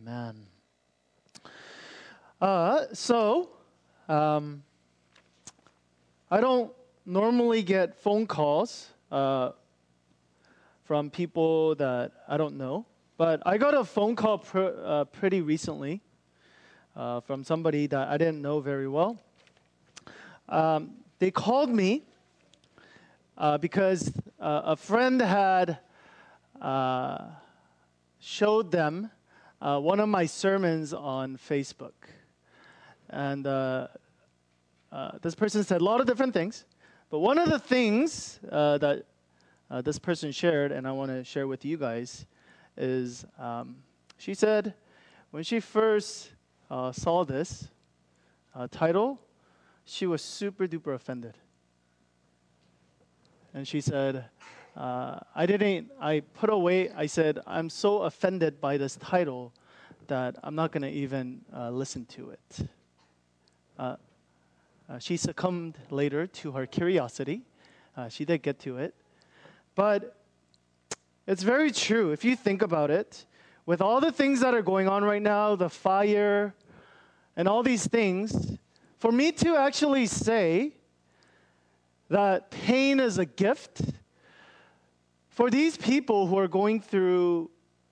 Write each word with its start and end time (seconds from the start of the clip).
Amen. 0.00 0.46
Uh, 2.40 2.84
so, 2.92 3.48
um, 4.08 4.62
I 6.30 6.40
don't 6.40 6.70
normally 7.04 7.64
get 7.64 7.96
phone 7.96 8.24
calls 8.24 8.90
uh, 9.10 9.50
from 10.84 11.10
people 11.10 11.74
that 11.76 12.12
I 12.28 12.36
don't 12.36 12.56
know, 12.56 12.86
but 13.16 13.42
I 13.44 13.58
got 13.58 13.74
a 13.74 13.82
phone 13.82 14.14
call 14.14 14.38
pr- 14.38 14.76
uh, 14.84 15.04
pretty 15.06 15.40
recently 15.40 16.00
uh, 16.94 17.18
from 17.18 17.42
somebody 17.42 17.88
that 17.88 18.06
I 18.06 18.16
didn't 18.18 18.40
know 18.40 18.60
very 18.60 18.86
well. 18.86 19.18
Um, 20.48 20.90
they 21.18 21.32
called 21.32 21.70
me 21.70 22.04
uh, 23.36 23.58
because 23.58 24.12
uh, 24.38 24.62
a 24.64 24.76
friend 24.76 25.20
had 25.20 25.78
showed 28.20 28.70
them 28.70 29.10
uh, 29.60 29.78
one 29.80 30.00
of 30.00 30.08
my 30.08 30.26
sermons 30.26 30.92
on 30.92 31.36
Facebook. 31.36 31.92
And 33.10 33.46
uh, 33.46 33.88
uh, 34.92 35.12
this 35.20 35.34
person 35.34 35.64
said 35.64 35.80
a 35.80 35.84
lot 35.84 36.00
of 36.00 36.06
different 36.06 36.32
things. 36.32 36.64
But 37.10 37.20
one 37.20 37.38
of 37.38 37.48
the 37.48 37.58
things 37.58 38.38
uh, 38.50 38.78
that 38.78 39.04
uh, 39.70 39.82
this 39.82 39.98
person 39.98 40.30
shared, 40.30 40.72
and 40.72 40.86
I 40.86 40.92
want 40.92 41.10
to 41.10 41.24
share 41.24 41.46
with 41.46 41.64
you 41.64 41.76
guys, 41.76 42.26
is 42.76 43.24
um, 43.38 43.76
she 44.16 44.34
said 44.34 44.74
when 45.30 45.42
she 45.42 45.60
first 45.60 46.30
saw 46.92 47.24
this 47.24 47.68
title, 48.70 49.18
she 49.84 50.06
was 50.06 50.22
super 50.22 50.66
duper 50.66 50.94
offended. 50.94 51.34
And 53.54 53.66
she 53.66 53.80
said, 53.80 54.26
uh, 54.78 55.18
I 55.34 55.44
didn't, 55.46 55.90
I 56.00 56.20
put 56.20 56.50
away, 56.50 56.90
I 56.90 57.06
said, 57.06 57.40
I'm 57.48 57.68
so 57.68 58.02
offended 58.02 58.60
by 58.60 58.76
this 58.76 58.94
title 58.94 59.52
that 60.06 60.36
I'm 60.44 60.54
not 60.54 60.70
going 60.70 60.82
to 60.82 60.90
even 60.90 61.40
uh, 61.52 61.70
listen 61.70 62.04
to 62.06 62.30
it. 62.30 62.68
Uh, 63.76 63.96
uh, 64.88 64.98
she 65.00 65.16
succumbed 65.16 65.76
later 65.90 66.28
to 66.28 66.52
her 66.52 66.64
curiosity. 66.64 67.42
Uh, 67.96 68.08
she 68.08 68.24
did 68.24 68.42
get 68.42 68.60
to 68.60 68.78
it. 68.78 68.94
But 69.74 70.16
it's 71.26 71.42
very 71.42 71.72
true. 71.72 72.12
If 72.12 72.24
you 72.24 72.36
think 72.36 72.62
about 72.62 72.92
it, 72.92 73.26
with 73.66 73.80
all 73.82 74.00
the 74.00 74.12
things 74.12 74.40
that 74.40 74.54
are 74.54 74.62
going 74.62 74.88
on 74.88 75.04
right 75.04 75.20
now, 75.20 75.56
the 75.56 75.68
fire, 75.68 76.54
and 77.36 77.48
all 77.48 77.64
these 77.64 77.86
things, 77.88 78.56
for 78.98 79.10
me 79.10 79.32
to 79.32 79.56
actually 79.56 80.06
say 80.06 80.74
that 82.08 82.52
pain 82.52 83.00
is 83.00 83.18
a 83.18 83.26
gift, 83.26 83.82
for 85.38 85.50
these 85.50 85.76
people 85.76 86.26
who 86.26 86.36
are 86.36 86.48
going 86.48 86.80
through 86.80 87.48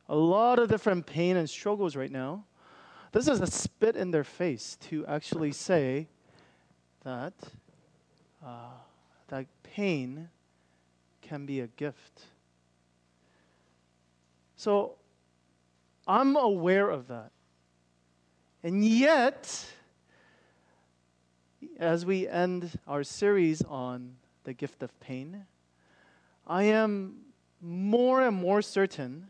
a 0.09 0.17
lot 0.17 0.59
of 0.59 0.69
different 0.69 1.07
pain 1.07 1.37
and 1.37 1.49
struggles 1.49 1.95
right 1.95 2.11
now, 2.11 2.45
this 3.13 3.29
is 3.29 3.41
a 3.41 3.47
spit 3.47 3.95
in 3.95 4.11
their 4.11 4.25
face 4.25 4.77
to 4.89 5.07
actually 5.07 5.53
say 5.53 6.09
that 7.05 7.35
uh, 8.45 8.73
that 9.29 9.47
pain 9.63 10.29
can 11.23 11.47
be 11.47 11.61
a 11.61 11.69
gift. 11.69 12.23
So 14.57 14.97
I'm 16.05 16.35
aware 16.35 16.91
of 16.91 17.07
that. 17.07 17.31
And 18.65 18.85
yet, 18.85 19.67
as 21.79 22.05
we 22.05 22.27
end 22.27 22.77
our 22.89 23.05
series 23.05 23.63
on 23.63 24.17
the 24.43 24.53
gift 24.53 24.83
of 24.83 24.99
pain, 24.99 25.47
I 26.45 26.65
am 26.65 27.26
more 27.61 28.23
and 28.23 28.37
more 28.37 28.63
certain 28.63 29.29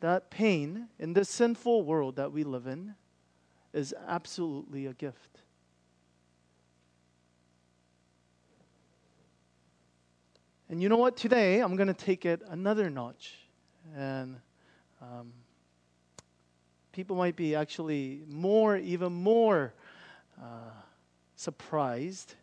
that 0.00 0.30
pain 0.30 0.88
in 0.98 1.12
this 1.12 1.28
sinful 1.28 1.84
world 1.84 2.16
that 2.16 2.32
we 2.32 2.42
live 2.42 2.66
in 2.66 2.94
is 3.72 3.94
absolutely 4.08 4.86
a 4.86 4.92
gift. 4.92 5.42
And 10.68 10.82
you 10.82 10.88
know 10.88 10.96
what? 10.96 11.16
Today 11.16 11.60
I'm 11.60 11.76
going 11.76 11.88
to 11.88 11.94
take 11.94 12.24
it 12.24 12.42
another 12.48 12.90
notch. 12.90 13.34
And 13.94 14.40
um, 15.00 15.32
people 16.92 17.14
might 17.14 17.36
be 17.36 17.54
actually 17.54 18.22
more, 18.26 18.76
even 18.76 19.12
more 19.12 19.74
uh, 20.40 20.70
surprised 21.36 22.34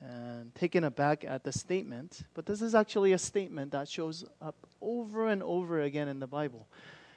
and 0.00 0.54
taken 0.54 0.84
aback 0.84 1.24
at 1.24 1.44
the 1.44 1.52
statement, 1.52 2.22
but 2.34 2.46
this 2.46 2.60
is 2.60 2.74
actually 2.74 3.12
a 3.12 3.18
statement 3.18 3.72
that 3.72 3.88
shows 3.88 4.24
up 4.42 4.66
over 4.80 5.28
and 5.28 5.42
over 5.42 5.80
again 5.80 6.08
in 6.08 6.20
the 6.20 6.26
Bible. 6.26 6.66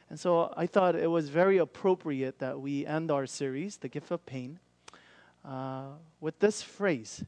And 0.09 0.19
so 0.19 0.53
I 0.57 0.65
thought 0.65 0.95
it 0.95 1.09
was 1.09 1.29
very 1.29 1.57
appropriate 1.57 2.39
that 2.39 2.59
we 2.59 2.85
end 2.85 3.11
our 3.11 3.25
series, 3.25 3.77
The 3.77 3.89
Gift 3.89 4.11
of 4.11 4.25
Pain, 4.25 4.59
uh, 5.45 5.89
with 6.19 6.39
this 6.39 6.61
phrase. 6.61 7.23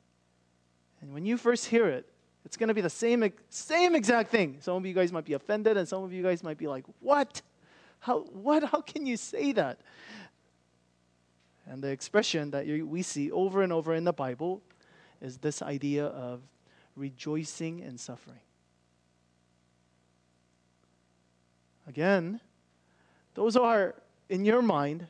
And 1.02 1.14
when 1.14 1.26
you 1.26 1.38
first 1.38 1.68
hear 1.68 1.88
it, 1.88 2.08
it's 2.44 2.58
going 2.58 2.70
to 2.70 2.74
be 2.74 2.82
the 2.82 2.90
same, 2.90 3.32
same 3.50 3.96
exact 3.96 4.32
thing. 4.32 4.58
Some 4.62 4.76
of 4.76 4.86
you 4.86 4.94
guys 4.94 5.12
might 5.12 5.26
be 5.26 5.34
offended, 5.34 5.78
and 5.78 5.88
some 5.88 6.04
of 6.04 6.12
you 6.12 6.24
guys 6.24 6.44
might 6.44 6.58
be 6.58 6.68
like, 6.68 6.86
What? 7.00 7.42
How, 8.00 8.22
what? 8.22 8.64
How 8.64 8.82
can 8.82 9.06
you 9.06 9.16
say 9.16 9.52
that? 9.52 9.80
And 11.68 11.84
the 11.84 11.90
expression 11.90 12.50
that 12.52 12.66
we 12.66 13.04
see 13.04 13.32
over 13.32 13.62
and 13.62 13.72
over 13.72 13.94
in 13.94 14.04
the 14.04 14.14
Bible 14.14 14.64
is 15.22 15.38
this 15.38 15.62
idea 15.62 16.06
of 16.08 16.42
rejoicing 16.96 17.80
in 17.80 17.98
suffering. 17.98 18.40
Again, 21.88 22.40
those 23.34 23.56
are, 23.56 23.96
in 24.30 24.46
your 24.46 24.62
mind, 24.62 25.08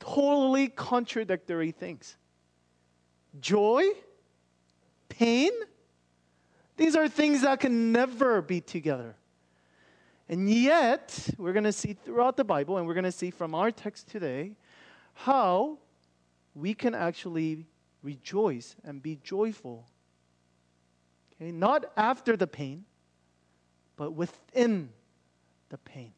totally 0.00 0.68
contradictory 0.68 1.72
things. 1.72 2.16
Joy, 3.40 3.84
pain, 5.08 5.50
these 6.76 6.94
are 6.94 7.08
things 7.08 7.42
that 7.42 7.60
can 7.60 7.92
never 7.92 8.40
be 8.40 8.60
together. 8.60 9.16
And 10.28 10.50
yet, 10.50 11.28
we're 11.38 11.52
going 11.52 11.64
to 11.64 11.72
see 11.72 11.94
throughout 11.94 12.36
the 12.36 12.44
Bible, 12.44 12.76
and 12.76 12.86
we're 12.86 12.94
going 12.94 13.04
to 13.04 13.12
see 13.12 13.30
from 13.30 13.54
our 13.54 13.70
text 13.70 14.08
today, 14.08 14.52
how 15.14 15.78
we 16.54 16.74
can 16.74 16.94
actually 16.94 17.66
rejoice 18.02 18.76
and 18.84 19.02
be 19.02 19.18
joyful. 19.22 19.86
Okay, 21.34 21.52
not 21.52 21.86
after 21.96 22.36
the 22.36 22.46
pain, 22.46 22.84
but 23.96 24.12
within 24.12 24.90
the 25.68 25.78
pain. 25.78 26.12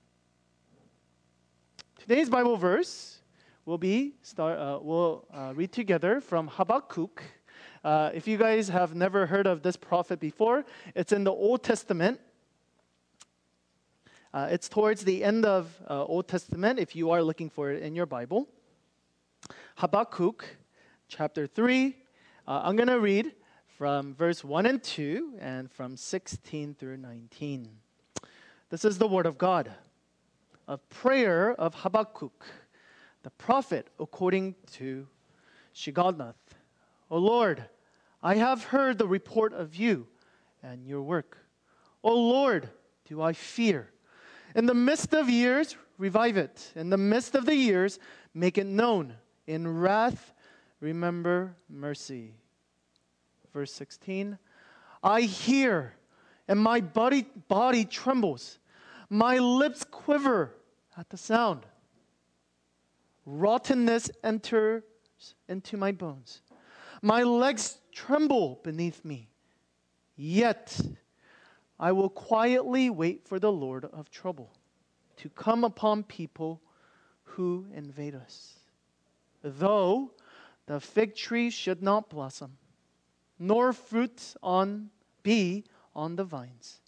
Today's 1.98 2.30
Bible 2.30 2.56
verse 2.56 3.20
will 3.64 3.78
be 3.78 4.14
start. 4.22 4.58
Uh, 4.58 4.78
we'll 4.80 5.26
uh, 5.32 5.52
read 5.54 5.72
together 5.72 6.20
from 6.20 6.48
Habakkuk. 6.48 7.22
Uh, 7.84 8.10
if 8.14 8.26
you 8.26 8.36
guys 8.36 8.68
have 8.68 8.94
never 8.94 9.26
heard 9.26 9.46
of 9.46 9.62
this 9.62 9.76
prophet 9.76 10.20
before, 10.20 10.64
it's 10.94 11.12
in 11.12 11.24
the 11.24 11.32
Old 11.32 11.62
Testament. 11.62 12.20
Uh, 14.32 14.48
it's 14.50 14.68
towards 14.68 15.04
the 15.04 15.24
end 15.24 15.44
of 15.44 15.74
uh, 15.88 16.04
Old 16.04 16.28
Testament. 16.28 16.78
If 16.78 16.94
you 16.94 17.10
are 17.10 17.22
looking 17.22 17.50
for 17.50 17.70
it 17.70 17.82
in 17.82 17.94
your 17.94 18.06
Bible, 18.06 18.48
Habakkuk 19.76 20.44
chapter 21.10 21.44
3. 21.44 21.96
Uh, 22.46 22.60
I'm 22.62 22.76
going 22.76 22.88
to 22.88 23.00
read 23.00 23.32
from 23.66 24.14
verse 24.14 24.44
1 24.44 24.64
and 24.64 24.80
2 24.80 25.38
and 25.40 25.68
from 25.68 25.96
16 25.96 26.74
through 26.74 26.98
19. 26.98 27.68
This 28.70 28.84
is 28.84 28.96
the 28.96 29.08
word 29.08 29.26
of 29.26 29.36
God. 29.36 29.72
A 30.68 30.78
prayer 30.78 31.52
of 31.54 31.74
Habakkuk, 31.74 32.44
the 33.24 33.30
prophet, 33.30 33.88
according 33.98 34.54
to 34.74 35.08
Shigionoth. 35.74 36.36
O 37.10 37.18
Lord, 37.18 37.64
I 38.22 38.36
have 38.36 38.62
heard 38.62 38.96
the 38.96 39.08
report 39.08 39.52
of 39.52 39.74
you 39.74 40.06
and 40.62 40.86
your 40.86 41.02
work. 41.02 41.38
O 42.04 42.14
Lord, 42.14 42.70
do 43.04 43.20
I 43.20 43.32
fear. 43.32 43.90
In 44.54 44.66
the 44.66 44.74
midst 44.74 45.12
of 45.12 45.28
years, 45.28 45.76
revive 45.98 46.36
it. 46.36 46.72
In 46.76 46.88
the 46.88 46.96
midst 46.96 47.34
of 47.34 47.46
the 47.46 47.56
years, 47.56 47.98
make 48.32 48.58
it 48.58 48.66
known. 48.66 49.14
In 49.48 49.66
wrath, 49.66 50.32
remember 50.80 51.56
mercy. 51.68 52.34
Verse 53.52 53.72
16 53.72 54.38
I 55.02 55.22
hear, 55.22 55.94
and 56.46 56.60
my 56.60 56.80
body, 56.80 57.26
body 57.48 57.84
trembles. 57.84 58.58
My 59.08 59.38
lips 59.38 59.84
quiver 59.84 60.54
at 60.96 61.08
the 61.10 61.16
sound. 61.16 61.64
Rottenness 63.24 64.10
enters 64.22 64.82
into 65.48 65.76
my 65.76 65.92
bones. 65.92 66.42
My 67.02 67.22
legs 67.22 67.78
tremble 67.92 68.60
beneath 68.62 69.04
me. 69.04 69.28
Yet 70.16 70.78
I 71.78 71.92
will 71.92 72.10
quietly 72.10 72.90
wait 72.90 73.26
for 73.26 73.38
the 73.38 73.50
Lord 73.50 73.86
of 73.86 74.10
trouble 74.10 74.52
to 75.16 75.30
come 75.30 75.64
upon 75.64 76.02
people 76.02 76.60
who 77.22 77.66
invade 77.74 78.14
us. 78.14 78.58
Though 79.42 80.12
the 80.70 80.78
fig 80.78 81.16
tree 81.16 81.50
should 81.50 81.82
not 81.82 82.08
blossom, 82.08 82.56
nor 83.40 83.72
fruit 83.72 84.36
on 84.40 84.88
be 85.24 85.64
on 85.96 86.14
the 86.14 86.22
vines. 86.22 86.80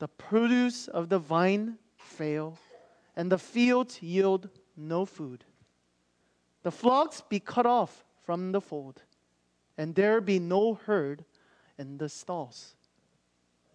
The 0.00 0.08
produce 0.08 0.86
of 0.86 1.08
the 1.08 1.18
vine 1.18 1.78
fail, 1.96 2.58
and 3.16 3.32
the 3.32 3.38
fields 3.38 4.02
yield 4.02 4.50
no 4.76 5.06
food. 5.06 5.46
The 6.62 6.70
flocks 6.70 7.22
be 7.22 7.40
cut 7.40 7.64
off 7.64 8.04
from 8.20 8.52
the 8.52 8.60
fold, 8.60 9.00
and 9.78 9.94
there 9.94 10.20
be 10.20 10.38
no 10.38 10.74
herd 10.74 11.24
in 11.78 11.96
the 11.96 12.10
stalls. 12.10 12.74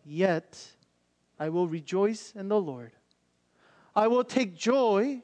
Yet 0.06 0.68
I 1.40 1.50
will 1.50 1.68
rejoice 1.68 2.32
in 2.36 2.48
the 2.48 2.62
Lord. 2.62 2.92
I 3.96 4.08
will 4.08 4.24
take 4.24 4.56
joy 4.56 5.24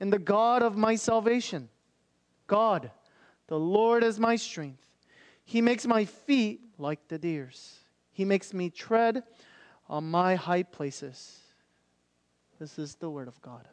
in 0.00 0.10
the 0.10 0.18
God 0.18 0.62
of 0.62 0.76
my 0.76 0.96
salvation. 0.96 1.70
God, 2.46 2.90
the 3.52 3.60
Lord 3.60 4.02
is 4.02 4.18
my 4.18 4.36
strength. 4.36 4.82
He 5.44 5.60
makes 5.60 5.86
my 5.86 6.06
feet 6.06 6.62
like 6.78 7.06
the 7.08 7.18
deer's. 7.18 7.80
He 8.10 8.24
makes 8.24 8.54
me 8.54 8.70
tread 8.70 9.24
on 9.90 10.10
my 10.10 10.36
high 10.36 10.62
places. 10.62 11.38
This 12.58 12.78
is 12.78 12.94
the 12.94 13.10
word 13.10 13.28
of 13.28 13.42
God. 13.42 13.68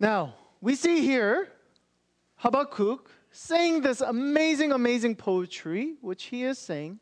Now, 0.00 0.32
we 0.62 0.76
see 0.76 1.02
here 1.02 1.48
Habakkuk 2.36 3.10
saying 3.30 3.82
this 3.82 4.00
amazing, 4.00 4.72
amazing 4.72 5.16
poetry, 5.16 5.96
which 6.00 6.24
he 6.24 6.44
is 6.44 6.58
saying. 6.58 7.00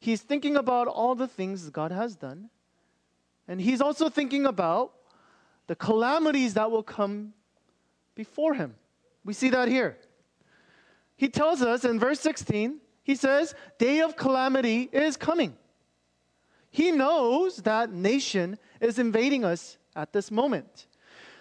He's 0.00 0.22
thinking 0.22 0.56
about 0.56 0.88
all 0.88 1.14
the 1.14 1.28
things 1.28 1.68
God 1.68 1.92
has 1.92 2.16
done. 2.16 2.48
And 3.46 3.60
he's 3.60 3.82
also 3.82 4.08
thinking 4.08 4.46
about 4.46 4.94
the 5.66 5.76
calamities 5.76 6.54
that 6.54 6.70
will 6.70 6.82
come 6.82 7.34
before 8.14 8.54
him. 8.54 8.76
We 9.26 9.34
see 9.34 9.50
that 9.50 9.68
here. 9.68 9.98
He 11.16 11.28
tells 11.28 11.60
us 11.60 11.84
in 11.84 11.98
verse 11.98 12.20
16, 12.20 12.80
he 13.02 13.16
says, 13.16 13.54
Day 13.78 14.00
of 14.00 14.16
calamity 14.16 14.88
is 14.92 15.16
coming. 15.16 15.56
He 16.70 16.92
knows 16.92 17.56
that 17.58 17.90
nation 17.90 18.58
is 18.80 18.98
invading 18.98 19.44
us 19.44 19.78
at 19.96 20.12
this 20.12 20.30
moment. 20.30 20.86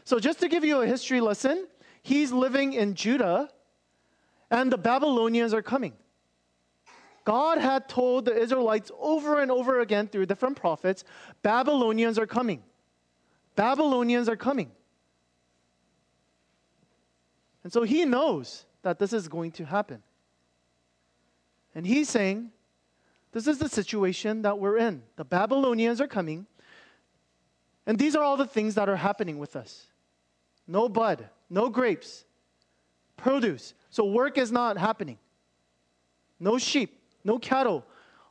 So, 0.03 0.19
just 0.19 0.39
to 0.39 0.47
give 0.47 0.65
you 0.65 0.81
a 0.81 0.87
history 0.87 1.21
lesson, 1.21 1.67
he's 2.01 2.31
living 2.31 2.73
in 2.73 2.95
Judah 2.95 3.49
and 4.49 4.71
the 4.71 4.77
Babylonians 4.77 5.53
are 5.53 5.61
coming. 5.61 5.93
God 7.23 7.57
had 7.57 7.89
told 7.89 8.25
the 8.25 8.35
Israelites 8.35 8.91
over 8.99 9.41
and 9.41 9.51
over 9.51 9.81
again 9.81 10.07
through 10.07 10.27
different 10.27 10.55
prophets 10.55 11.03
Babylonians 11.41 12.17
are 12.17 12.27
coming. 12.27 12.63
Babylonians 13.55 14.29
are 14.29 14.35
coming. 14.35 14.71
And 17.65 17.73
so 17.73 17.81
he 17.81 18.05
knows 18.05 18.63
that 18.83 18.99
this 18.99 19.11
is 19.11 19.27
going 19.27 19.51
to 19.53 19.65
happen. 19.65 20.03
And 21.73 21.85
he's 21.85 22.07
saying, 22.07 22.51
This 23.31 23.47
is 23.47 23.57
the 23.57 23.67
situation 23.67 24.43
that 24.43 24.59
we're 24.59 24.77
in. 24.77 25.01
The 25.15 25.25
Babylonians 25.25 25.99
are 25.99 26.07
coming. 26.07 26.45
And 27.87 27.97
these 27.97 28.15
are 28.15 28.23
all 28.23 28.37
the 28.37 28.45
things 28.45 28.75
that 28.75 28.87
are 28.87 28.95
happening 28.95 29.39
with 29.39 29.55
us 29.55 29.87
no 30.67 30.87
bud, 30.87 31.27
no 31.49 31.69
grapes, 31.69 32.25
produce. 33.17 33.73
So 33.89 34.05
work 34.05 34.37
is 34.37 34.51
not 34.51 34.77
happening. 34.77 35.17
No 36.39 36.59
sheep, 36.59 37.01
no 37.23 37.39
cattle. 37.39 37.83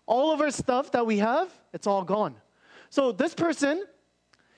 All 0.06 0.32
of 0.32 0.40
our 0.40 0.52
stuff 0.52 0.92
that 0.92 1.06
we 1.06 1.18
have, 1.18 1.52
it's 1.72 1.88
all 1.88 2.04
gone. 2.04 2.36
So 2.88 3.10
this 3.10 3.34
person, 3.34 3.84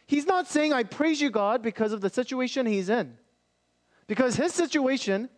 he's 0.06 0.26
not 0.26 0.46
saying, 0.46 0.74
I 0.74 0.82
praise 0.82 1.18
you, 1.18 1.30
God, 1.30 1.62
because 1.62 1.92
of 1.92 2.02
the 2.02 2.10
situation 2.10 2.66
he's 2.66 2.90
in. 2.90 3.16
Because 4.06 4.36
his 4.36 4.54
situation, 4.54 5.28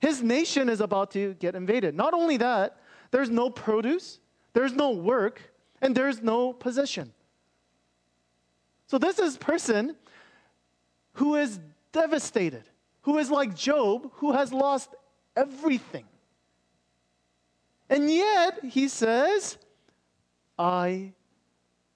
his 0.00 0.22
nation 0.22 0.68
is 0.68 0.80
about 0.80 1.10
to 1.12 1.34
get 1.34 1.54
invaded. 1.54 1.94
Not 1.94 2.14
only 2.14 2.36
that, 2.38 2.78
there's 3.10 3.30
no 3.30 3.50
produce, 3.50 4.18
there's 4.52 4.72
no 4.72 4.90
work, 4.90 5.40
and 5.80 5.94
there's 5.94 6.22
no 6.22 6.52
possession. 6.52 7.12
So 8.86 8.98
this 8.98 9.18
is 9.18 9.36
a 9.36 9.38
person 9.38 9.96
who 11.14 11.36
is 11.36 11.58
devastated, 11.92 12.64
who 13.02 13.18
is 13.18 13.30
like 13.30 13.54
Job, 13.54 14.10
who 14.14 14.32
has 14.32 14.52
lost 14.52 14.94
everything. 15.36 16.04
And 17.88 18.10
yet, 18.10 18.64
he 18.64 18.88
says, 18.88 19.56
I 20.58 21.12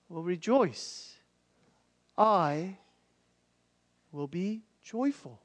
will 0.08 0.22
rejoice. 0.22 1.14
I 2.16 2.76
will 4.12 4.28
be 4.28 4.62
joyful. 4.82 5.40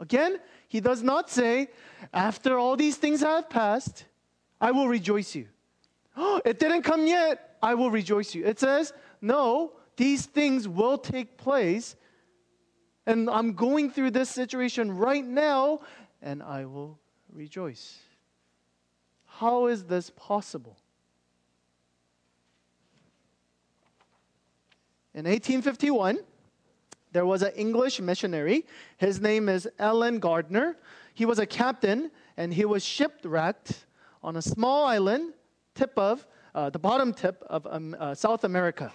Again, 0.00 0.38
he 0.66 0.80
does 0.80 1.02
not 1.02 1.30
say, 1.30 1.68
after 2.12 2.58
all 2.58 2.76
these 2.76 2.96
things 2.96 3.20
have 3.20 3.48
passed, 3.48 4.06
I 4.60 4.72
will 4.72 4.88
rejoice 4.88 5.34
you. 5.36 5.46
Oh, 6.16 6.40
it 6.44 6.58
didn't 6.58 6.82
come 6.82 7.06
yet, 7.06 7.56
I 7.62 7.74
will 7.74 7.90
rejoice 7.90 8.34
you. 8.34 8.44
It 8.44 8.58
says, 8.58 8.92
no, 9.20 9.74
these 9.96 10.26
things 10.26 10.66
will 10.66 10.98
take 10.98 11.36
place 11.36 11.94
and 13.06 13.28
I'm 13.28 13.54
going 13.54 13.90
through 13.90 14.12
this 14.12 14.30
situation 14.30 14.96
right 14.96 15.24
now, 15.24 15.80
and 16.22 16.42
I 16.42 16.64
will 16.64 16.98
rejoice. 17.32 17.98
How 19.26 19.66
is 19.66 19.84
this 19.84 20.10
possible? 20.10 20.76
In 25.14 25.24
1851, 25.24 26.18
there 27.12 27.26
was 27.26 27.42
an 27.42 27.52
English 27.56 28.00
missionary. 28.00 28.66
His 28.96 29.20
name 29.20 29.48
is 29.48 29.68
Allen 29.78 30.20
Gardiner. 30.20 30.76
He 31.14 31.24
was 31.24 31.38
a 31.38 31.46
captain 31.46 32.10
and 32.36 32.54
he 32.54 32.64
was 32.64 32.84
shipwrecked 32.84 33.86
on 34.22 34.36
a 34.36 34.42
small 34.42 34.86
island, 34.86 35.34
tip 35.74 35.98
of 35.98 36.26
uh, 36.54 36.70
the 36.70 36.78
bottom 36.78 37.12
tip 37.12 37.42
of 37.48 37.66
um, 37.66 37.96
uh, 37.98 38.14
South 38.14 38.44
America. 38.44 38.92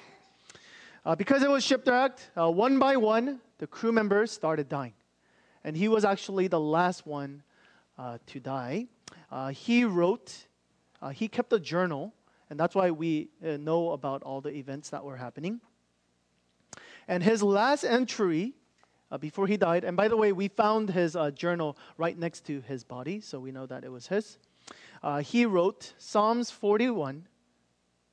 Uh, 1.05 1.15
because 1.15 1.43
it 1.43 1.49
was 1.49 1.63
shipwrecked, 1.63 2.31
uh, 2.37 2.49
one 2.49 2.79
by 2.79 2.95
one, 2.97 3.39
the 3.59 3.67
crew 3.67 3.91
members 3.91 4.31
started 4.31 4.69
dying. 4.69 4.93
And 5.63 5.75
he 5.75 5.87
was 5.87 6.05
actually 6.05 6.47
the 6.47 6.59
last 6.59 7.05
one 7.05 7.43
uh, 7.97 8.17
to 8.27 8.39
die. 8.39 8.87
Uh, 9.31 9.49
he 9.49 9.83
wrote, 9.83 10.47
he 11.13 11.27
kept 11.27 11.53
a 11.53 11.59
journal, 11.59 12.11
and 12.49 12.59
that's 12.59 12.73
why 12.73 12.89
we 12.89 13.29
know 13.41 13.91
about 13.91 14.23
all 14.23 14.41
the 14.41 14.49
events 14.49 14.89
that 14.89 15.03
were 15.03 15.17
happening. 15.17 15.61
And 17.07 17.23
his 17.23 17.43
last 17.43 17.83
entry 17.83 18.53
uh, 19.11 19.17
before 19.17 19.47
he 19.47 19.57
died, 19.57 19.83
and 19.83 19.95
by 19.95 20.07
the 20.07 20.17
way, 20.17 20.31
we 20.31 20.47
found 20.47 20.89
his 20.89 21.15
uh, 21.15 21.31
journal 21.31 21.77
right 21.97 22.17
next 22.17 22.45
to 22.45 22.61
his 22.61 22.83
body, 22.83 23.21
so 23.21 23.39
we 23.39 23.51
know 23.51 23.65
that 23.65 23.83
it 23.83 23.91
was 23.91 24.07
his. 24.07 24.37
Uh, 25.03 25.19
he 25.19 25.45
wrote 25.45 25.93
Psalms 25.97 26.49
41, 26.49 27.27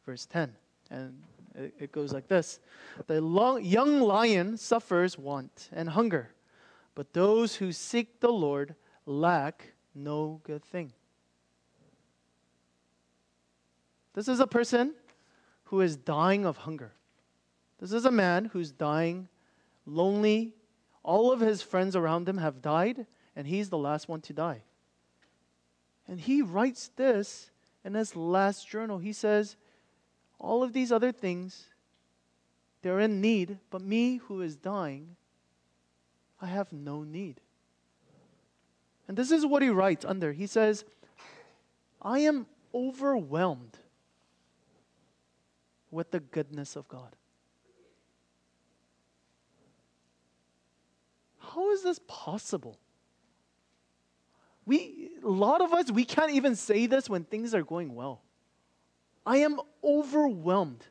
verse 0.04 0.26
10. 0.26 0.54
And 0.90 1.22
it, 1.54 1.74
it 1.78 1.92
goes 1.92 2.12
like 2.12 2.28
this 2.28 2.60
The 3.06 3.20
long, 3.20 3.64
young 3.64 4.00
lion 4.00 4.56
suffers 4.56 5.18
want 5.18 5.70
and 5.72 5.88
hunger, 5.88 6.30
but 6.94 7.12
those 7.14 7.56
who 7.56 7.72
seek 7.72 8.20
the 8.20 8.32
Lord 8.32 8.74
lack 9.06 9.72
no 9.94 10.40
good 10.44 10.64
thing. 10.64 10.92
This 14.14 14.28
is 14.28 14.40
a 14.40 14.46
person 14.46 14.94
who 15.64 15.80
is 15.80 15.96
dying 15.96 16.44
of 16.44 16.58
hunger. 16.58 16.92
This 17.82 17.92
is 17.92 18.04
a 18.04 18.12
man 18.12 18.44
who's 18.44 18.70
dying 18.70 19.26
lonely. 19.86 20.54
All 21.02 21.32
of 21.32 21.40
his 21.40 21.62
friends 21.62 21.96
around 21.96 22.28
him 22.28 22.38
have 22.38 22.62
died, 22.62 23.06
and 23.34 23.44
he's 23.44 23.70
the 23.70 23.76
last 23.76 24.08
one 24.08 24.20
to 24.20 24.32
die. 24.32 24.62
And 26.06 26.20
he 26.20 26.42
writes 26.42 26.92
this 26.94 27.50
in 27.84 27.94
his 27.94 28.14
last 28.14 28.68
journal. 28.68 28.98
He 28.98 29.12
says, 29.12 29.56
all 30.38 30.62
of 30.62 30.72
these 30.72 30.92
other 30.92 31.10
things, 31.10 31.64
they're 32.82 33.00
in 33.00 33.20
need, 33.20 33.58
but 33.68 33.82
me 33.82 34.18
who 34.18 34.42
is 34.42 34.54
dying, 34.54 35.16
I 36.40 36.46
have 36.46 36.72
no 36.72 37.02
need. 37.02 37.40
And 39.08 39.16
this 39.16 39.32
is 39.32 39.44
what 39.44 39.60
he 39.60 39.70
writes 39.70 40.04
under. 40.04 40.32
He 40.32 40.46
says, 40.46 40.84
I 42.00 42.20
am 42.20 42.46
overwhelmed 42.72 43.76
with 45.90 46.12
the 46.12 46.20
goodness 46.20 46.76
of 46.76 46.86
God. 46.86 47.16
How 51.54 51.70
is 51.72 51.82
this 51.82 52.00
possible? 52.06 52.78
We, 54.64 55.10
a 55.22 55.28
lot 55.28 55.60
of 55.60 55.72
us, 55.72 55.90
we 55.90 56.04
can't 56.04 56.30
even 56.30 56.56
say 56.56 56.86
this 56.86 57.10
when 57.10 57.24
things 57.24 57.54
are 57.54 57.62
going 57.62 57.94
well. 57.94 58.22
I 59.26 59.38
am 59.38 59.60
overwhelmed 59.84 60.86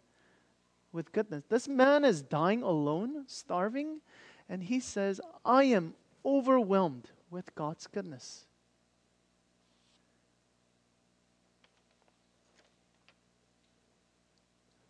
with 0.91 1.11
goodness. 1.11 1.43
This 1.49 1.67
man 1.67 2.05
is 2.05 2.21
dying 2.21 2.61
alone, 2.63 3.23
starving, 3.27 4.01
and 4.49 4.61
he 4.61 4.79
says, 4.79 5.19
I 5.45 5.63
am 5.63 5.93
overwhelmed 6.25 7.09
with 7.29 7.55
God's 7.55 7.87
goodness. 7.87 8.45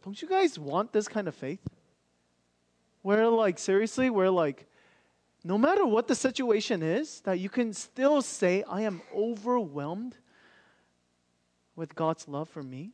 Don't 0.03 0.19
you 0.21 0.27
guys 0.27 0.57
want 0.57 0.91
this 0.91 1.07
kind 1.07 1.27
of 1.27 1.35
faith? 1.35 1.61
Where, 3.03 3.27
like, 3.27 3.59
seriously, 3.59 4.09
where, 4.09 4.31
like, 4.31 4.67
no 5.43 5.57
matter 5.57 5.85
what 5.85 6.07
the 6.07 6.15
situation 6.15 6.83
is, 6.83 7.21
that 7.21 7.39
you 7.39 7.49
can 7.49 7.73
still 7.73 8.21
say, 8.21 8.63
I 8.69 8.81
am 8.81 9.01
overwhelmed 9.15 10.17
with 11.75 11.95
God's 11.95 12.27
love 12.27 12.47
for 12.49 12.61
me? 12.61 12.91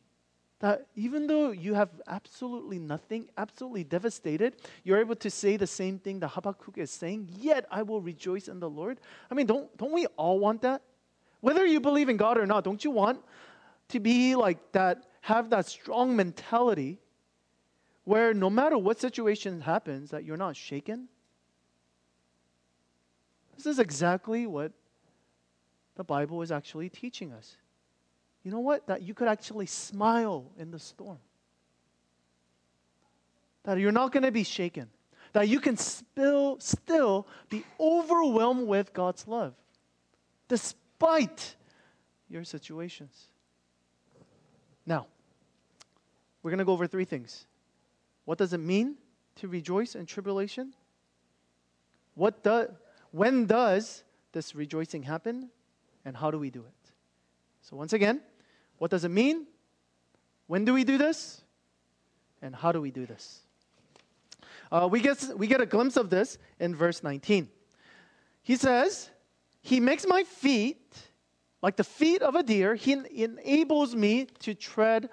That 0.60 0.86
even 0.96 1.26
though 1.26 1.50
you 1.50 1.74
have 1.74 1.90
absolutely 2.08 2.78
nothing, 2.78 3.28
absolutely 3.36 3.84
devastated, 3.84 4.56
you're 4.82 4.98
able 4.98 5.14
to 5.16 5.30
say 5.30 5.56
the 5.56 5.66
same 5.66 5.98
thing 5.98 6.20
that 6.20 6.28
Habakkuk 6.28 6.78
is 6.78 6.90
saying, 6.90 7.28
yet 7.38 7.66
I 7.70 7.82
will 7.82 8.00
rejoice 8.00 8.48
in 8.48 8.58
the 8.58 8.68
Lord. 8.68 8.98
I 9.30 9.34
mean, 9.34 9.46
don't, 9.46 9.76
don't 9.76 9.92
we 9.92 10.06
all 10.16 10.40
want 10.40 10.62
that? 10.62 10.82
Whether 11.40 11.64
you 11.66 11.80
believe 11.80 12.08
in 12.08 12.16
God 12.16 12.38
or 12.38 12.46
not, 12.46 12.64
don't 12.64 12.82
you 12.82 12.90
want 12.90 13.20
to 13.90 14.00
be 14.00 14.34
like 14.34 14.72
that, 14.72 15.04
have 15.20 15.50
that 15.50 15.66
strong 15.66 16.16
mentality 16.16 16.98
where 18.04 18.32
no 18.32 18.50
matter 18.50 18.78
what 18.78 18.98
situation 18.98 19.60
happens, 19.60 20.10
that 20.10 20.24
you're 20.24 20.36
not 20.36 20.56
shaken? 20.56 21.08
This 23.58 23.66
is 23.66 23.80
exactly 23.80 24.46
what 24.46 24.70
the 25.96 26.04
Bible 26.04 26.42
is 26.42 26.52
actually 26.52 26.88
teaching 26.88 27.32
us. 27.32 27.56
You 28.44 28.52
know 28.52 28.60
what? 28.60 28.86
That 28.86 29.02
you 29.02 29.14
could 29.14 29.26
actually 29.26 29.66
smile 29.66 30.46
in 30.56 30.70
the 30.70 30.78
storm. 30.78 31.18
That 33.64 33.78
you're 33.78 33.90
not 33.90 34.12
going 34.12 34.22
to 34.22 34.30
be 34.30 34.44
shaken. 34.44 34.88
That 35.32 35.48
you 35.48 35.58
can 35.58 35.76
still, 35.76 36.60
still 36.60 37.26
be 37.50 37.64
overwhelmed 37.80 38.68
with 38.68 38.92
God's 38.92 39.26
love 39.26 39.54
despite 40.46 41.56
your 42.30 42.44
situations. 42.44 43.26
Now, 44.86 45.06
we're 46.44 46.52
going 46.52 46.60
to 46.60 46.64
go 46.64 46.72
over 46.72 46.86
three 46.86 47.04
things. 47.04 47.44
What 48.24 48.38
does 48.38 48.52
it 48.52 48.58
mean 48.58 48.94
to 49.34 49.48
rejoice 49.48 49.96
in 49.96 50.06
tribulation? 50.06 50.74
What 52.14 52.44
do, 52.44 52.68
when 53.10 53.46
does 53.46 54.04
this 54.32 54.54
rejoicing 54.54 55.02
happen? 55.02 55.50
And 56.04 56.16
how 56.16 56.30
do 56.30 56.38
we 56.38 56.50
do 56.50 56.60
it? 56.60 56.92
So, 57.62 57.76
once 57.76 57.92
again, 57.92 58.20
what 58.78 58.90
does 58.90 59.04
it 59.04 59.10
mean? 59.10 59.46
When 60.46 60.64
do 60.64 60.72
we 60.72 60.84
do 60.84 60.96
this? 60.96 61.42
And 62.40 62.54
how 62.54 62.72
do 62.72 62.80
we 62.80 62.90
do 62.90 63.04
this? 63.04 63.40
Uh, 64.70 64.88
we, 64.90 65.00
get, 65.00 65.22
we 65.36 65.46
get 65.46 65.60
a 65.60 65.66
glimpse 65.66 65.96
of 65.96 66.08
this 66.08 66.38
in 66.60 66.74
verse 66.74 67.02
19. 67.02 67.48
He 68.42 68.56
says, 68.56 69.10
He 69.60 69.80
makes 69.80 70.06
my 70.06 70.22
feet 70.22 70.96
like 71.60 71.76
the 71.76 71.84
feet 71.84 72.22
of 72.22 72.34
a 72.36 72.42
deer, 72.42 72.74
He 72.74 72.92
enables 72.92 73.94
me 73.94 74.26
to 74.40 74.54
tread 74.54 75.10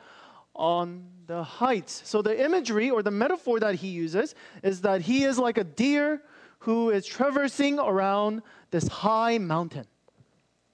on 0.54 1.06
the 1.28 1.44
heights. 1.44 2.02
So, 2.06 2.22
the 2.22 2.44
imagery 2.44 2.90
or 2.90 3.04
the 3.04 3.12
metaphor 3.12 3.60
that 3.60 3.76
he 3.76 3.90
uses 3.90 4.36
is 4.64 4.82
that 4.82 5.02
he 5.02 5.24
is 5.24 5.38
like 5.38 5.58
a 5.58 5.64
deer 5.64 6.22
who 6.60 6.90
is 6.90 7.06
traversing 7.06 7.80
around 7.80 8.42
this 8.72 8.88
high 8.88 9.38
mountain. 9.38 9.86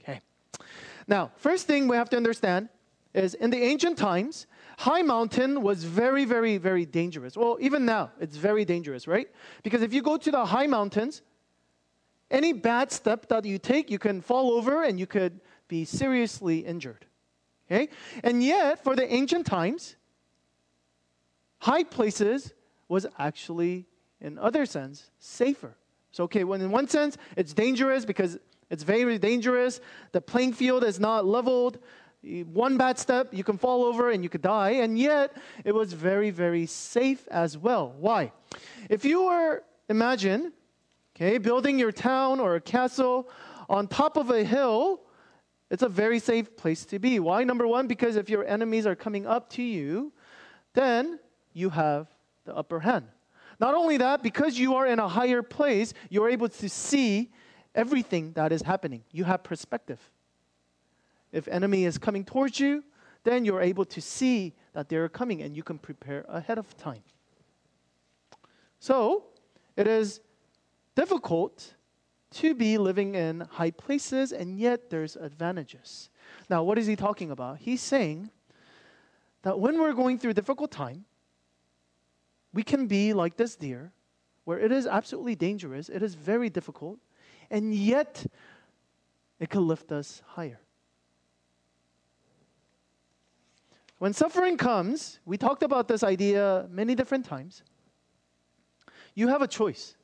Okay. 0.02 0.22
Now, 1.08 1.32
first 1.36 1.68
thing 1.68 1.88
we 1.88 1.96
have 1.96 2.10
to 2.10 2.18
understand 2.18 2.70
is 3.14 3.34
in 3.34 3.50
the 3.50 3.62
ancient 3.62 3.98
times, 3.98 4.48
high 4.78 5.02
mountain 5.02 5.62
was 5.62 5.84
very, 5.84 6.26
very, 6.26 6.58
very 6.58 6.86
dangerous. 6.86 7.36
Well, 7.36 7.58
even 7.60 7.86
now, 7.86 8.12
it's 8.20 8.38
very 8.38 8.66
dangerous, 8.66 9.08
right? 9.08 9.30
Because 9.64 9.82
if 9.82 9.94
you 9.94 10.02
go 10.02 10.18
to 10.18 10.32
the 10.32 10.46
high 10.46 10.68
mountains, 10.68 11.22
any 12.30 12.54
bad 12.54 12.92
step 12.92 13.28
that 13.28 13.46
you 13.46 13.58
take, 13.58 13.92
you 13.92 14.00
can 14.00 14.22
fall 14.22 14.52
over 14.52 14.84
and 14.84 15.00
you 15.00 15.06
could 15.06 15.42
be 15.68 15.86
seriously 15.86 16.60
injured. 16.60 17.06
Okay? 17.70 17.90
And 18.24 18.44
yet, 18.44 18.84
for 18.84 18.96
the 18.96 19.12
ancient 19.14 19.46
times, 19.46 19.96
high 21.60 21.84
places 21.84 22.54
was 22.88 23.06
actually, 23.20 23.86
in 24.22 24.38
other 24.38 24.66
sense, 24.66 25.10
safer. 25.20 25.76
So, 26.12 26.26
okay, 26.26 26.44
when 26.44 26.62
in 26.62 26.72
one 26.72 26.88
sense, 26.88 27.18
it's 27.36 27.54
dangerous 27.54 28.06
because 28.06 28.38
it's 28.70 28.84
very 28.84 29.18
dangerous. 29.18 29.82
The 30.12 30.22
playing 30.22 30.54
field 30.54 30.84
is 30.84 31.00
not 31.00 31.26
leveled. 31.26 31.80
One 32.22 32.78
bad 32.78 33.00
step, 33.00 33.34
you 33.34 33.44
can 33.44 33.58
fall 33.58 33.84
over 33.84 34.12
and 34.12 34.24
you 34.24 34.30
could 34.30 34.42
die. 34.42 34.72
And 34.72 34.98
yet, 34.98 35.36
it 35.66 35.74
was 35.74 35.94
very, 35.94 36.30
very 36.30 36.66
safe 36.66 37.28
as 37.30 37.58
well. 37.58 37.96
Why? 37.98 38.32
If 38.90 39.04
you 39.04 39.26
were, 39.26 39.64
imagine, 39.90 40.54
okay, 41.16 41.38
building 41.38 41.80
your 41.80 41.92
town 41.92 42.40
or 42.40 42.56
a 42.56 42.62
castle 42.62 43.30
on 43.70 43.88
top 43.88 44.18
of 44.18 44.30
a 44.30 44.44
hill, 44.44 45.02
it's 45.72 45.84
a 45.84 45.90
very 45.90 46.20
safe 46.20 46.56
place 46.58 46.86
to 46.86 47.00
be. 47.00 47.20
Why? 47.20 47.44
Number 47.44 47.66
one, 47.66 47.88
because 47.88 48.18
if 48.18 48.30
your 48.30 48.46
enemies 48.46 48.86
are 48.86 48.96
coming 48.96 49.26
up 49.26 49.50
to 49.52 49.64
you, 49.64 50.12
then 50.74 51.20
you 51.54 51.70
have 51.70 52.08
the 52.46 52.56
upper 52.56 52.82
hand. 52.82 53.08
Not 53.62 53.76
only 53.76 53.98
that, 53.98 54.24
because 54.24 54.58
you 54.58 54.74
are 54.74 54.88
in 54.88 54.98
a 54.98 55.08
higher 55.08 55.44
place, 55.44 55.94
you're 56.10 56.28
able 56.28 56.50
to 56.50 56.68
see 56.68 57.30
everything 57.76 58.34
that 58.34 58.52
is 58.52 58.64
happening. 58.64 59.04
You 59.12 59.24
have 59.26 59.44
perspective. 59.44 60.00
If 61.32 61.48
enemy 61.48 61.86
is 61.86 62.00
coming 62.00 62.26
towards 62.26 62.60
you, 62.60 62.84
then 63.24 63.46
you're 63.46 63.62
able 63.62 63.86
to 63.86 64.02
see 64.02 64.56
that 64.74 64.90
they're 64.90 65.08
coming 65.08 65.44
and 65.44 65.56
you 65.56 65.62
can 65.62 65.78
prepare 65.78 66.26
ahead 66.28 66.58
of 66.58 66.76
time. 66.76 67.04
So, 68.80 69.26
it 69.78 69.86
is 69.88 70.22
difficult 70.96 71.76
to 72.32 72.56
be 72.56 72.80
living 72.80 73.14
in 73.14 73.42
high 73.42 73.72
places 73.72 74.32
and 74.32 74.58
yet 74.58 74.90
there's 74.90 75.16
advantages. 75.16 76.10
Now, 76.50 76.64
what 76.64 76.80
is 76.80 76.88
he 76.88 76.96
talking 76.96 77.30
about? 77.30 77.60
He's 77.60 77.82
saying 77.82 78.32
that 79.44 79.60
when 79.60 79.80
we're 79.80 79.94
going 79.94 80.18
through 80.18 80.34
difficult 80.34 80.72
time, 80.72 81.06
we 82.54 82.64
can 82.64 82.88
be 82.88 83.14
like 83.14 83.38
this 83.38 83.56
deer 83.56 83.92
where 84.44 84.60
it 84.60 84.72
is 84.72 84.88
absolutely 84.88 85.36
dangerous, 85.36 85.90
it 85.90 86.02
is 86.02 86.16
very 86.16 86.50
difficult, 86.50 87.00
and 87.50 87.74
yet 87.74 88.26
it 89.40 89.50
can 89.50 89.68
lift 89.68 89.92
us 89.92 90.22
higher. 90.26 90.60
When 94.00 94.14
suffering 94.14 94.58
comes, 94.58 95.20
we 95.26 95.38
talked 95.38 95.62
about 95.62 95.88
this 95.88 96.02
idea 96.02 96.68
many 96.72 96.96
different 96.96 97.24
times. 97.24 97.62
You 99.14 99.28
have 99.28 99.44
a 99.44 99.48
choice. 99.48 99.96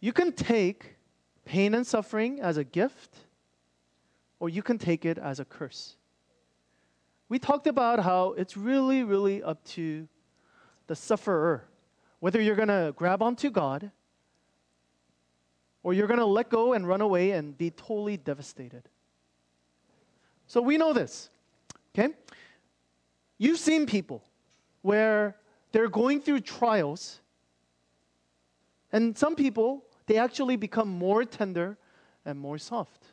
You 0.00 0.12
can 0.12 0.32
take 0.32 0.96
pain 1.44 1.74
and 1.74 1.86
suffering 1.86 2.40
as 2.40 2.56
a 2.56 2.64
gift, 2.64 3.16
or 4.40 4.48
you 4.48 4.62
can 4.62 4.78
take 4.78 5.04
it 5.04 5.16
as 5.16 5.38
a 5.38 5.44
curse. 5.44 5.96
We 7.30 7.38
talked 7.38 7.66
about 7.66 8.00
how 8.00 8.32
it's 8.32 8.56
really, 8.56 9.04
really 9.04 9.42
up 9.42 9.64
to 9.76 10.06
the 10.86 10.94
sufferer 10.96 11.64
whether 12.18 12.40
you're 12.40 12.56
going 12.56 12.68
to 12.68 12.92
grab 12.96 13.22
onto 13.22 13.50
God 13.50 13.90
or 15.82 15.94
you're 15.94 16.06
going 16.06 16.20
to 16.20 16.26
let 16.26 16.50
go 16.50 16.74
and 16.74 16.86
run 16.86 17.00
away 17.00 17.30
and 17.30 17.56
be 17.56 17.70
totally 17.70 18.18
devastated. 18.18 18.82
So 20.46 20.60
we 20.60 20.76
know 20.76 20.92
this. 20.92 21.30
Okay? 21.94 22.14
You've 23.38 23.58
seen 23.58 23.86
people 23.86 24.22
where 24.82 25.36
they're 25.72 25.88
going 25.88 26.20
through 26.20 26.40
trials, 26.40 27.20
and 28.92 29.16
some 29.16 29.34
people, 29.34 29.84
they 30.06 30.18
actually 30.18 30.56
become 30.56 30.88
more 30.88 31.24
tender 31.24 31.78
and 32.24 32.38
more 32.38 32.58
soft. 32.58 33.04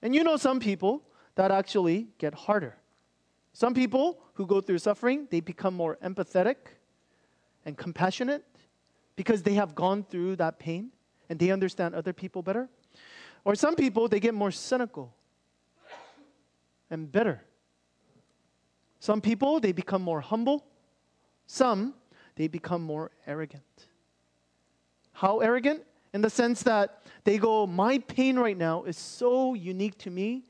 And 0.00 0.14
you 0.14 0.24
know 0.24 0.36
some 0.36 0.58
people 0.58 1.02
that 1.36 1.50
actually 1.50 2.08
get 2.18 2.34
harder. 2.34 2.76
Some 3.52 3.74
people 3.74 4.18
who 4.34 4.46
go 4.46 4.60
through 4.60 4.78
suffering, 4.78 5.28
they 5.30 5.40
become 5.40 5.74
more 5.74 5.98
empathetic 6.02 6.56
and 7.64 7.76
compassionate 7.76 8.44
because 9.16 9.42
they 9.42 9.54
have 9.54 9.74
gone 9.74 10.04
through 10.04 10.36
that 10.36 10.58
pain 10.58 10.90
and 11.28 11.38
they 11.38 11.50
understand 11.50 11.94
other 11.94 12.12
people 12.12 12.42
better. 12.42 12.68
Or 13.44 13.54
some 13.54 13.74
people, 13.74 14.08
they 14.08 14.20
get 14.20 14.34
more 14.34 14.50
cynical 14.50 15.14
and 16.90 17.10
bitter 17.10 17.42
some 19.02 19.20
people, 19.20 19.58
they 19.58 19.72
become 19.72 20.00
more 20.00 20.20
humble. 20.20 20.64
Some, 21.48 21.94
they 22.36 22.46
become 22.46 22.82
more 22.82 23.10
arrogant. 23.26 23.88
How 25.12 25.40
arrogant? 25.40 25.82
In 26.14 26.20
the 26.20 26.30
sense 26.30 26.62
that 26.62 27.02
they 27.24 27.36
go, 27.36 27.66
My 27.66 27.98
pain 27.98 28.38
right 28.38 28.56
now 28.56 28.84
is 28.84 28.96
so 28.96 29.54
unique 29.54 29.98
to 29.98 30.10
me. 30.10 30.44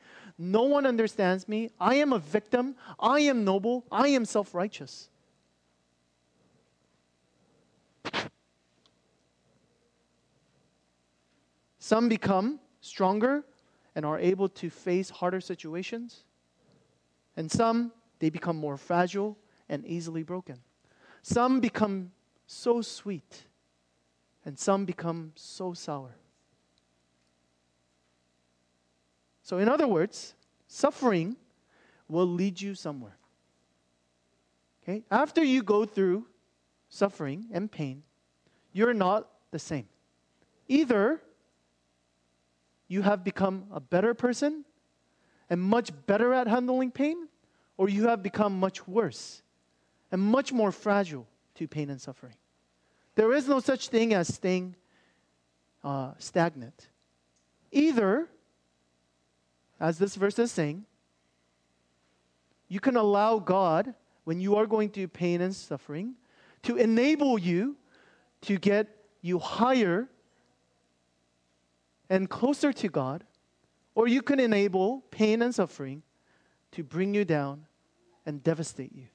No 0.45 0.63
one 0.63 0.87
understands 0.87 1.47
me. 1.47 1.71
I 1.79 1.95
am 1.95 2.13
a 2.13 2.19
victim. 2.19 2.75
I 2.99 3.21
am 3.21 3.45
noble. 3.45 3.85
I 3.93 4.09
am 4.09 4.25
self 4.25 4.55
righteous. 4.57 5.09
Some 11.79 12.09
become 12.09 12.59
stronger 12.81 13.45
and 13.95 14.05
are 14.05 14.19
able 14.19 14.49
to 14.49 14.69
face 14.69 15.11
harder 15.11 15.41
situations. 15.41 16.25
And 17.37 17.49
some 17.49 17.93
they 18.19 18.29
become 18.29 18.57
more 18.57 18.77
fragile 18.77 19.39
and 19.69 19.87
easily 19.87 20.25
broken. 20.25 20.59
Some 21.23 21.61
become 21.61 22.11
so 22.49 22.83
sweet, 22.83 23.45
and 24.45 24.59
some 24.59 24.87
become 24.87 25.31
so 25.37 25.73
sour. 25.73 26.17
So, 29.53 29.59
in 29.59 29.69
other 29.69 29.87
words, 29.87 30.33
suffering 30.67 31.37
will 32.09 32.27
lead 32.27 32.59
you 32.59 32.75
somewhere. 32.75 33.19
Okay? 34.83 35.05
After 35.11 35.45
you 35.45 35.63
go 35.63 35.85
through 35.85 36.25
suffering 36.89 37.49
and 37.53 37.71
pain, 37.71 38.03
you're 38.73 38.95
not 38.95 39.29
the 39.51 39.59
same. 39.59 39.87
Either 40.69 41.21
you 42.89 43.03
have 43.03 43.25
become 43.25 43.67
a 43.71 43.79
better 43.79 44.15
person 44.15 44.65
and 45.51 45.61
much 45.61 45.91
better 46.07 46.33
at 46.33 46.47
handling 46.47 46.91
pain, 46.91 47.29
or 47.77 47.91
you 47.91 48.09
have 48.09 48.23
become 48.23 48.59
much 48.59 48.89
worse 48.89 49.43
and 50.11 50.23
much 50.23 50.51
more 50.51 50.73
fragile 50.73 51.27
to 51.57 51.69
pain 51.69 51.91
and 51.91 52.01
suffering. 52.01 52.37
There 53.17 53.35
is 53.35 53.47
no 53.47 53.61
such 53.61 53.89
thing 53.89 54.15
as 54.15 54.33
staying 54.33 54.77
uh, 55.85 56.13
stagnant. 56.17 56.89
Either, 57.71 58.31
as 59.83 59.99
this 59.99 60.15
verse 60.15 60.39
is 60.39 60.53
saying, 60.53 60.85
you 62.69 62.79
can 62.79 62.97
allow 62.97 63.41
God, 63.41 63.95
when 64.25 64.41
you 64.41 64.55
are 64.55 64.67
going 64.67 64.89
through 64.89 65.09
pain 65.09 65.41
and 65.41 65.55
suffering, 65.55 66.15
to 66.63 66.77
enable 66.77 67.37
you 67.37 67.77
to 68.43 68.57
get 68.59 68.87
you 69.23 69.41
higher 69.41 70.09
and 72.09 72.31
closer 72.31 72.73
to 72.73 72.89
God, 72.89 73.25
or 73.97 74.07
you 74.07 74.23
can 74.23 74.39
enable 74.39 75.01
pain 75.11 75.43
and 75.43 75.53
suffering 75.53 76.05
to 76.71 76.85
bring 76.85 77.13
you 77.13 77.25
down 77.25 77.67
and 78.25 78.43
devastate 78.43 78.95
you. 78.95 79.09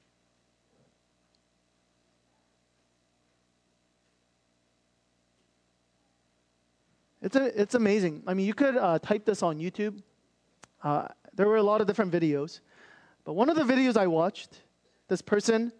It's, 7.22 7.34
a, 7.34 7.60
it's 7.60 7.74
amazing. 7.74 8.22
I 8.26 8.34
mean, 8.34 8.46
you 8.46 8.54
could 8.54 8.76
uh, 8.76 8.98
type 8.98 9.24
this 9.24 9.42
on 9.42 9.58
YouTube. 9.58 10.02
Uh, 10.82 11.08
there 11.34 11.46
were 11.46 11.56
a 11.56 11.62
lot 11.62 11.80
of 11.80 11.86
different 11.86 12.12
videos. 12.12 12.60
But 13.24 13.34
one 13.34 13.48
of 13.48 13.56
the 13.56 13.64
videos 13.64 13.96
I 13.96 14.06
watched, 14.06 14.62
this 15.08 15.22
person 15.22 15.72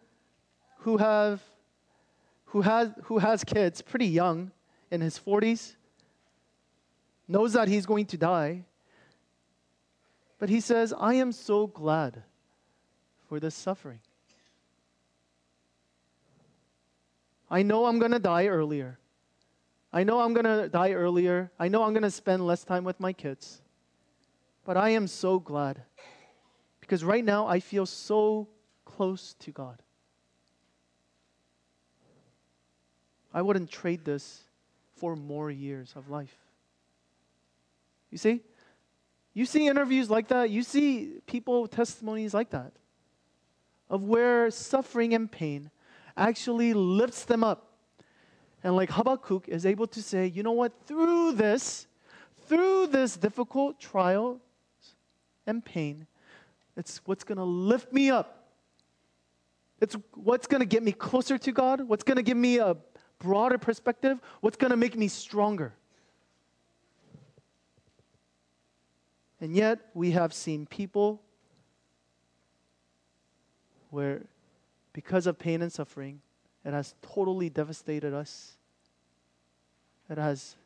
who, 0.79 0.97
have, 0.99 1.43
who, 2.47 2.63
has, 2.63 2.91
who 3.05 3.19
has 3.19 3.45
kids 3.45 3.83
pretty 3.83 4.07
young, 4.07 4.51
in 4.91 5.01
his 5.01 5.19
40s, 5.19 5.75
knows 7.27 7.53
that 7.53 7.69
he's 7.69 7.87
going 7.87 8.07
to 8.07 8.17
die. 8.17 8.65
But 10.39 10.49
he 10.49 10.61
says, 10.61 10.95
I 10.99 11.15
am 11.15 11.33
so 11.33 11.67
glad 11.67 12.23
for 13.29 13.41
this 13.41 13.55
suffering. 13.55 14.01
I 17.51 17.63
know 17.63 17.87
I'm 17.87 17.99
going 17.99 18.13
to 18.13 18.19
die 18.19 18.47
earlier. 18.47 18.99
I 19.93 20.05
know 20.05 20.21
I'm 20.21 20.35
going 20.35 20.45
to 20.45 20.69
die 20.69 20.93
earlier. 20.93 21.51
I 21.59 21.69
know 21.69 21.83
I'm 21.83 21.93
going 21.93 22.03
to 22.03 22.11
spend 22.11 22.47
less 22.47 22.63
time 22.63 22.85
with 22.85 23.01
my 23.01 23.13
kids. 23.13 23.63
But 24.69 24.77
I 24.77 24.91
am 24.91 25.07
so 25.07 25.39
glad 25.39 25.81
because 26.79 27.03
right 27.03 27.25
now 27.25 27.47
I 27.47 27.59
feel 27.59 27.87
so 27.87 28.49
close 28.85 29.35
to 29.39 29.51
God. 29.51 29.83
I 33.33 33.41
wouldn't 33.41 33.71
trade 33.71 34.05
this 34.05 34.43
for 34.95 35.17
more 35.17 35.51
years 35.51 35.95
of 35.97 36.11
life. 36.11 36.37
You 38.11 38.19
see? 38.19 38.43
You 39.33 39.47
see 39.47 39.69
interviews 39.69 40.11
like 40.11 40.29
that, 40.29 40.51
you 40.51 40.63
see 40.63 41.15
people 41.25 41.67
testimonies 41.67 42.35
like 42.35 42.51
that 42.51 42.75
of 43.89 44.05
where 44.05 44.51
suffering 44.51 45.15
and 45.15 45.33
pain 45.33 45.71
actually 46.15 46.75
lifts 46.75 47.25
them 47.25 47.43
up 47.43 47.73
and 48.63 48.77
like 48.77 48.91
Habakkuk 48.91 49.49
is 49.49 49.65
able 49.65 49.87
to 49.87 50.03
say, 50.03 50.27
you 50.27 50.43
know 50.43 50.53
what, 50.53 50.75
through 50.85 51.33
this, 51.33 51.87
through 52.47 52.89
this 52.89 53.17
difficult 53.17 53.81
trial 53.81 54.43
and 55.49 55.65
pain, 55.65 56.07
it's 56.77 57.01
what's 57.07 57.25
going 57.25 57.39
to 57.39 57.45
lift 57.45 57.93
me 57.93 58.11
up. 58.11 58.47
It's 59.81 59.97
what's 60.15 60.47
going 60.47 60.61
to 60.61 60.67
get 60.67 60.83
me 60.83 60.93
closer 60.93 61.39
to 61.39 61.53
God, 61.53 61.81
what's 61.89 62.05
going 62.05 62.17
to 62.17 62.23
give 62.23 62.37
me 62.37 62.59
a 62.59 62.77
broader 63.19 63.59
perspective, 63.59 64.21
what's 64.41 64.57
going 64.57 64.71
to 64.71 64.77
make 64.77 64.97
me 64.97 65.09
stronger. 65.09 65.73
And 69.41 69.55
yet, 69.55 69.79
we 69.95 70.13
have 70.13 70.33
seen 70.33 70.67
people 70.67 71.23
where, 73.91 74.23
because 74.93 75.27
of 75.27 75.39
pain 75.39 75.63
and 75.63 75.73
suffering, 75.73 76.21
it 76.65 76.73
has 76.73 76.95
totally 77.03 77.49
devastated 77.49 78.13
us. 78.13 78.57
It 80.11 80.19
has 80.19 80.57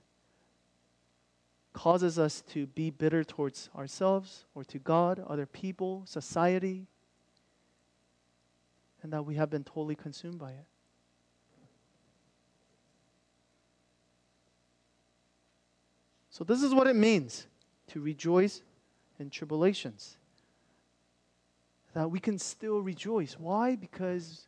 causes 1.72 2.18
us 2.18 2.42
to 2.50 2.66
be 2.66 2.90
bitter 2.90 3.24
towards 3.24 3.70
ourselves 3.76 4.44
or 4.54 4.64
to 4.64 4.78
God, 4.78 5.24
other 5.26 5.46
people, 5.46 6.02
society, 6.06 6.86
and 9.02 9.12
that 9.12 9.24
we 9.24 9.34
have 9.34 9.50
been 9.50 9.64
totally 9.64 9.94
consumed 9.94 10.38
by 10.38 10.50
it. 10.50 10.66
So, 16.30 16.44
this 16.44 16.62
is 16.62 16.74
what 16.74 16.86
it 16.86 16.96
means 16.96 17.46
to 17.88 18.00
rejoice 18.00 18.62
in 19.18 19.28
tribulations. 19.28 20.16
That 21.94 22.10
we 22.10 22.20
can 22.20 22.38
still 22.38 22.80
rejoice. 22.80 23.36
Why? 23.38 23.76
Because 23.76 24.46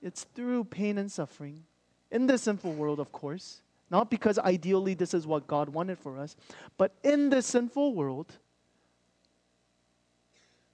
it's 0.00 0.24
through 0.34 0.64
pain 0.64 0.96
and 0.96 1.12
suffering 1.12 1.64
in 2.10 2.26
this 2.26 2.42
sinful 2.42 2.72
world, 2.72 2.98
of 2.98 3.12
course. 3.12 3.60
Not 3.90 4.10
because 4.10 4.38
ideally 4.38 4.94
this 4.94 5.14
is 5.14 5.26
what 5.26 5.46
God 5.46 5.70
wanted 5.70 5.98
for 5.98 6.18
us, 6.18 6.36
but 6.76 6.94
in 7.02 7.30
this 7.30 7.46
sinful 7.46 7.94
world, 7.94 8.34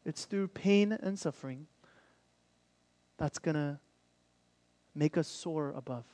it's 0.05 0.25
through 0.25 0.49
pain 0.49 0.93
and 0.93 1.19
suffering 1.19 1.67
that's 3.17 3.39
going 3.39 3.55
to 3.55 3.79
make 4.95 5.17
us 5.17 5.29
soar 5.29 5.73
above. 5.77 6.05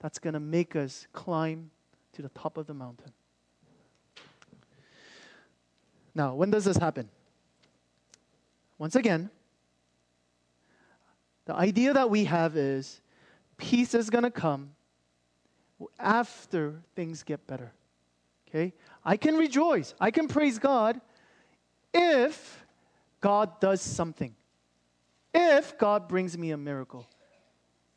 That's 0.00 0.18
going 0.18 0.34
to 0.34 0.40
make 0.40 0.74
us 0.74 1.06
climb 1.12 1.70
to 2.12 2.22
the 2.22 2.30
top 2.30 2.56
of 2.56 2.66
the 2.66 2.74
mountain. 2.74 3.12
Now, 6.14 6.34
when 6.34 6.50
does 6.50 6.64
this 6.64 6.76
happen? 6.76 7.08
Once 8.78 8.96
again, 8.96 9.30
the 11.44 11.54
idea 11.54 11.92
that 11.92 12.10
we 12.10 12.24
have 12.24 12.56
is 12.56 13.00
peace 13.56 13.94
is 13.94 14.10
going 14.10 14.24
to 14.24 14.30
come 14.30 14.70
after 15.98 16.82
things 16.94 17.22
get 17.22 17.46
better. 17.46 17.72
Okay? 18.48 18.72
I 19.04 19.16
can 19.16 19.36
rejoice, 19.36 19.94
I 20.00 20.10
can 20.10 20.28
praise 20.28 20.58
God 20.58 21.00
if 21.92 22.64
God 23.20 23.60
does 23.60 23.80
something. 23.80 24.34
If 25.34 25.78
God 25.78 26.08
brings 26.08 26.36
me 26.36 26.50
a 26.52 26.56
miracle. 26.56 27.06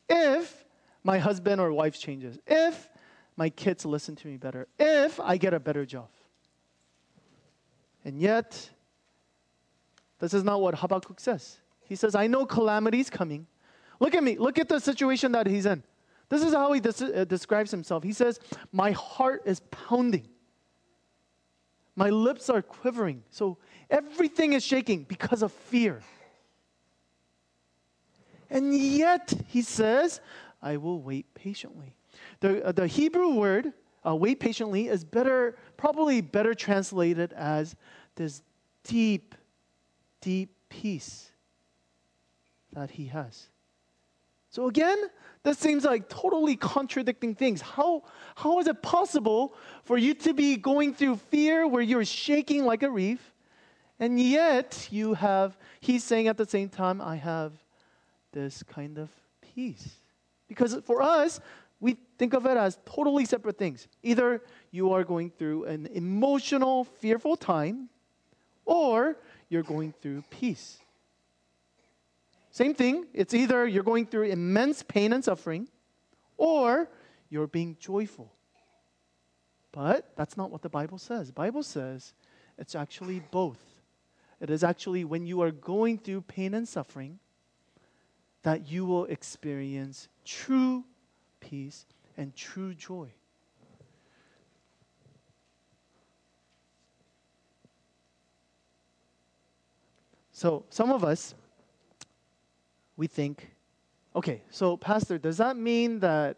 If 0.10 0.66
my 1.04 1.18
husband 1.18 1.62
or 1.62 1.72
wife 1.72 2.00
changes. 2.00 2.38
If 2.46 2.90
my 3.38 3.50
kids 3.50 3.86
listen 3.86 4.16
to 4.18 4.28
me 4.28 4.38
better. 4.38 4.68
If 4.78 5.20
I 5.20 5.38
get 5.38 5.54
a 5.54 5.60
better 5.60 5.86
job. 5.86 6.10
And 8.04 8.20
yet, 8.20 8.70
this 10.20 10.34
is 10.34 10.44
not 10.44 10.62
what 10.62 10.76
Habakkuk 10.76 11.20
says. 11.20 11.58
He 11.84 11.96
says, 11.96 12.16
I 12.16 12.28
know 12.28 12.46
calamity 12.46 13.00
is 13.00 13.10
coming. 13.10 13.48
Look 14.00 14.16
at 14.16 14.24
me. 14.24 14.38
Look 14.38 14.58
at 14.58 14.70
the 14.70 14.80
situation 14.80 15.32
that 15.34 15.48
he's 15.48 15.66
in. 15.66 15.84
This 16.32 16.44
is 16.44 16.54
how 16.54 16.72
he 16.72 16.80
des- 16.80 17.14
uh, 17.14 17.26
describes 17.26 17.72
himself. 17.72 18.04
He 18.04 18.14
says, 18.14 18.40
My 18.72 18.92
heart 18.92 19.42
is 19.46 19.60
pounding. 19.70 20.30
My 21.98 22.10
lips 22.10 22.50
are 22.50 22.62
quivering. 22.62 23.24
So 23.30 23.58
everything 23.90 24.54
is 24.54 24.64
shaking 24.64 25.04
because 25.04 25.42
of 25.42 25.52
fear. 25.52 26.02
And 28.50 28.74
yet, 28.74 29.34
he 29.48 29.62
says, 29.62 30.22
I 30.62 30.78
will 30.78 31.02
wait 31.02 31.26
patiently. 31.34 31.96
The, 32.40 32.66
uh, 32.66 32.72
the 32.72 32.88
Hebrew 32.88 33.34
word, 33.34 33.74
uh, 34.08 34.16
wait 34.16 34.40
patiently, 34.40 34.88
is 34.88 35.04
better, 35.04 35.58
probably 35.76 36.22
better 36.22 36.54
translated 36.54 37.34
as 37.34 37.76
this 38.16 38.42
deep, 38.86 39.36
deep 40.22 40.56
peace 40.70 41.30
that 42.72 42.92
he 42.92 43.08
has. 43.08 43.51
So 44.52 44.68
again, 44.68 44.98
this 45.44 45.58
seems 45.58 45.86
like 45.86 46.10
totally 46.10 46.58
contradicting 46.58 47.36
things. 47.36 47.62
How, 47.62 48.04
how 48.36 48.60
is 48.60 48.68
it 48.68 48.82
possible 48.82 49.56
for 49.86 49.98
you 49.98 50.14
to 50.16 50.34
be 50.34 50.58
going 50.58 50.94
through 50.94 51.16
fear 51.16 51.66
where 51.66 51.82
you're 51.82 52.06
shaking 52.06 52.66
like 52.66 52.84
a 52.84 52.90
reef, 52.90 53.34
and 53.98 54.20
yet 54.20 54.90
you 54.92 55.14
have, 55.14 55.58
he's 55.80 56.04
saying 56.04 56.28
at 56.28 56.36
the 56.36 56.46
same 56.46 56.68
time, 56.68 57.02
I 57.02 57.16
have 57.16 57.54
this 58.34 58.62
kind 58.62 58.98
of 58.98 59.10
peace? 59.56 59.90
Because 60.50 60.76
for 60.84 61.02
us, 61.02 61.40
we 61.80 61.96
think 62.18 62.34
of 62.34 62.46
it 62.46 62.58
as 62.58 62.78
totally 62.86 63.24
separate 63.24 63.58
things. 63.58 63.88
Either 64.04 64.44
you 64.70 64.92
are 64.92 65.06
going 65.06 65.30
through 65.30 65.64
an 65.64 65.88
emotional, 65.94 66.84
fearful 66.84 67.38
time, 67.38 67.88
or 68.66 69.16
you're 69.48 69.64
going 69.64 69.94
through 70.02 70.26
peace. 70.30 70.81
Same 72.52 72.74
thing. 72.74 73.06
It's 73.14 73.34
either 73.34 73.66
you're 73.66 73.84
going 73.84 74.06
through 74.06 74.24
immense 74.24 74.84
pain 74.84 75.14
and 75.14 75.24
suffering 75.24 75.70
or 76.38 76.90
you're 77.30 77.48
being 77.48 77.78
joyful. 77.80 78.32
But 79.72 80.12
that's 80.18 80.36
not 80.36 80.52
what 80.52 80.62
the 80.62 80.70
Bible 80.70 80.98
says. 80.98 81.32
Bible 81.32 81.64
says 81.64 82.14
it's 82.58 82.76
actually 82.76 83.22
both. 83.32 83.60
It 84.42 84.50
is 84.50 84.64
actually 84.64 85.06
when 85.06 85.26
you 85.26 85.42
are 85.42 85.52
going 85.52 85.98
through 85.98 86.22
pain 86.22 86.54
and 86.54 86.68
suffering 86.68 87.20
that 88.44 88.68
you 88.68 88.86
will 88.86 89.06
experience 89.06 90.10
true 90.26 90.84
peace 91.40 91.86
and 92.18 92.36
true 92.36 92.74
joy. 92.74 93.08
So, 100.34 100.66
some 100.70 100.92
of 100.92 101.04
us 101.04 101.36
we 102.98 103.08
think, 103.08 103.56
okay, 104.16 104.44
so, 104.50 104.78
Pastor, 104.78 105.18
does 105.18 105.38
that 105.38 105.58
mean 105.58 106.00
that 106.00 106.38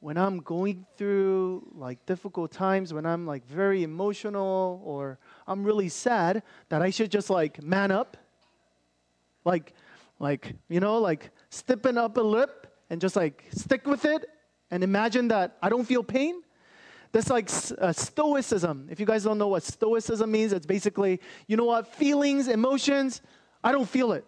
when 0.00 0.16
I'm 0.16 0.38
going 0.40 0.86
through 0.96 1.66
like 1.74 2.04
difficult 2.06 2.52
times, 2.52 2.92
when 2.92 3.06
I'm 3.06 3.26
like 3.26 3.46
very 3.46 3.82
emotional 3.82 4.80
or 4.84 5.18
I'm 5.46 5.64
really 5.64 5.88
sad, 5.88 6.42
that 6.68 6.82
I 6.82 6.90
should 6.90 7.10
just 7.10 7.30
like 7.30 7.62
man 7.62 7.90
up? 7.90 8.16
Like, 9.44 9.74
like, 10.18 10.54
you 10.68 10.80
know, 10.80 10.98
like 10.98 11.30
stiffen 11.50 11.98
up 11.98 12.16
a 12.16 12.20
lip 12.20 12.66
and 12.90 13.00
just 13.00 13.16
like 13.16 13.44
stick 13.52 13.86
with 13.86 14.04
it 14.04 14.28
and 14.70 14.84
imagine 14.84 15.28
that 15.28 15.56
I 15.62 15.68
don't 15.68 15.84
feel 15.84 16.02
pain? 16.02 16.42
That's 17.12 17.30
like 17.30 17.48
uh, 17.78 17.92
stoicism. 17.92 18.88
If 18.90 19.00
you 19.00 19.06
guys 19.06 19.24
don't 19.24 19.38
know 19.38 19.48
what 19.48 19.62
stoicism 19.62 20.30
means, 20.30 20.52
it's 20.52 20.66
basically, 20.66 21.20
you 21.46 21.56
know 21.56 21.64
what, 21.64 21.94
feelings, 21.94 22.48
emotions, 22.48 23.22
I 23.64 23.72
don't 23.72 23.88
feel 23.88 24.12
it. 24.12 24.24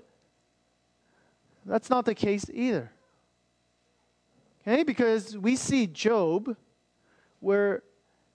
That's 1.69 1.91
not 1.91 2.07
the 2.07 2.15
case 2.15 2.47
either. 2.53 2.91
Okay, 4.67 4.83
because 4.83 5.37
we 5.37 5.55
see 5.55 5.87
Job 5.87 6.57
where 7.41 7.83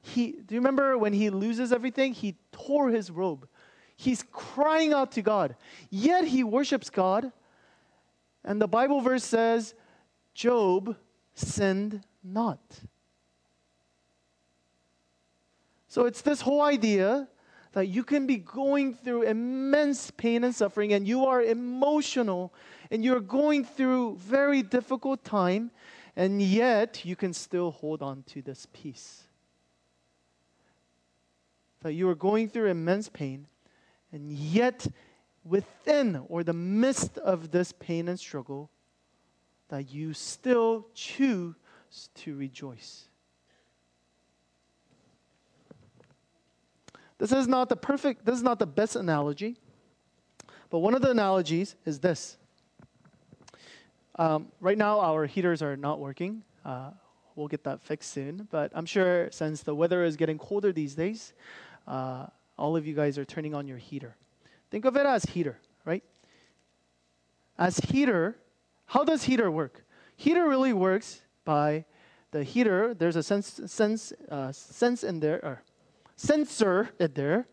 he, 0.02 0.34
do 0.34 0.56
you 0.56 0.60
remember 0.62 0.98
when 0.98 1.14
he 1.14 1.30
loses 1.30 1.74
everything? 1.74 2.14
He 2.14 2.36
tore 2.52 2.90
his 2.90 3.10
robe. 3.10 3.48
He's 3.96 4.24
crying 4.32 4.94
out 4.94 5.12
to 5.14 5.22
God. 5.22 5.56
Yet 5.90 6.26
he 6.26 6.44
worships 6.44 6.90
God. 6.90 7.32
And 8.44 8.62
the 8.62 8.68
Bible 8.68 9.02
verse 9.02 9.24
says, 9.24 9.74
Job 10.34 10.96
sinned 11.34 12.02
not. 12.24 12.60
So 15.88 16.06
it's 16.06 16.22
this 16.22 16.42
whole 16.42 16.62
idea 16.62 17.28
that 17.74 17.88
you 17.88 18.04
can 18.04 18.28
be 18.28 18.38
going 18.38 18.94
through 18.94 19.24
immense 19.24 20.12
pain 20.12 20.44
and 20.44 20.54
suffering 20.54 20.94
and 20.94 21.08
you 21.08 21.26
are 21.26 21.42
emotional 21.42 22.54
and 22.94 23.04
you're 23.04 23.20
going 23.20 23.66
through 23.66 24.16
very 24.18 24.62
difficult 24.62 25.24
time 25.24 25.72
and 26.16 26.40
yet 26.40 27.04
you 27.04 27.16
can 27.16 27.34
still 27.34 27.72
hold 27.72 28.04
on 28.04 28.22
to 28.28 28.44
this 28.44 28.68
peace. 28.72 29.24
That 31.82 31.94
you 31.94 32.08
are 32.08 32.16
going 32.16 32.50
through 32.50 32.68
immense 32.68 33.10
pain 33.10 33.48
and 34.12 34.32
yet 34.32 34.86
within 35.44 36.24
or 36.30 36.44
the 36.44 36.54
midst 36.54 37.18
of 37.18 37.50
this 37.50 37.72
pain 37.72 38.08
and 38.08 38.20
struggle 38.20 38.70
that 39.70 39.92
you 39.92 40.14
still 40.14 40.86
choose 40.94 41.56
to 42.14 42.36
rejoice. 42.36 43.06
This 47.18 47.32
is 47.32 47.48
not 47.48 47.70
the 47.70 47.76
perfect, 47.76 48.24
this 48.24 48.36
is 48.36 48.44
not 48.44 48.60
the 48.60 48.68
best 48.68 48.96
analogy, 48.96 49.58
but 50.70 50.78
one 50.78 50.94
of 50.94 51.02
the 51.02 51.10
analogies 51.10 51.76
is 51.86 52.00
this. 52.00 52.38
Um, 54.16 54.48
right 54.60 54.78
now, 54.78 55.00
our 55.00 55.26
heaters 55.26 55.64
are 55.64 55.76
not 55.76 56.00
working. 56.00 56.44
Uh, 56.64 56.92
we'll 57.36 57.48
get 57.48 57.64
that 57.64 57.82
fixed 57.82 58.12
soon, 58.12 58.48
but 58.52 58.72
I'm 58.76 58.86
sure 58.86 59.30
since 59.32 59.64
the 59.64 59.74
weather 59.74 60.04
is 60.04 60.16
getting 60.16 60.38
colder 60.38 60.72
these 60.72 60.94
days, 60.94 61.34
uh, 61.88 62.28
all 62.58 62.76
of 62.76 62.86
you 62.86 62.94
guys 62.94 63.18
are 63.18 63.26
turning 63.26 63.56
on 63.56 63.68
your 63.68 63.80
heater. 63.80 64.16
Think 64.70 64.86
of 64.86 64.96
it 64.96 65.06
as 65.06 65.26
heater, 65.26 65.58
right? 65.84 66.04
As 67.58 67.78
heater, 67.78 68.38
how 68.86 69.04
does 69.04 69.24
heater 69.24 69.50
work? 69.50 69.84
Heater 70.16 70.48
really 70.48 70.74
works 70.74 71.22
by 71.44 71.86
the 72.32 72.44
heater. 72.44 72.94
There's 72.94 73.16
a 73.16 73.24
sense, 73.24 73.60
sense, 73.66 74.14
uh, 74.30 74.52
sense 74.52 75.04
in 75.04 75.20
there, 75.20 75.44
or 75.44 75.64
sensor 76.16 76.92
in 77.00 77.14
there, 77.14 77.48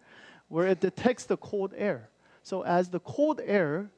where 0.49 0.67
it 0.67 0.81
detects 0.81 1.25
the 1.25 1.39
cold 1.39 1.73
air. 1.77 2.11
So 2.43 2.63
as 2.63 2.91
the 2.91 3.01
cold 3.01 3.41
air, 3.45 3.91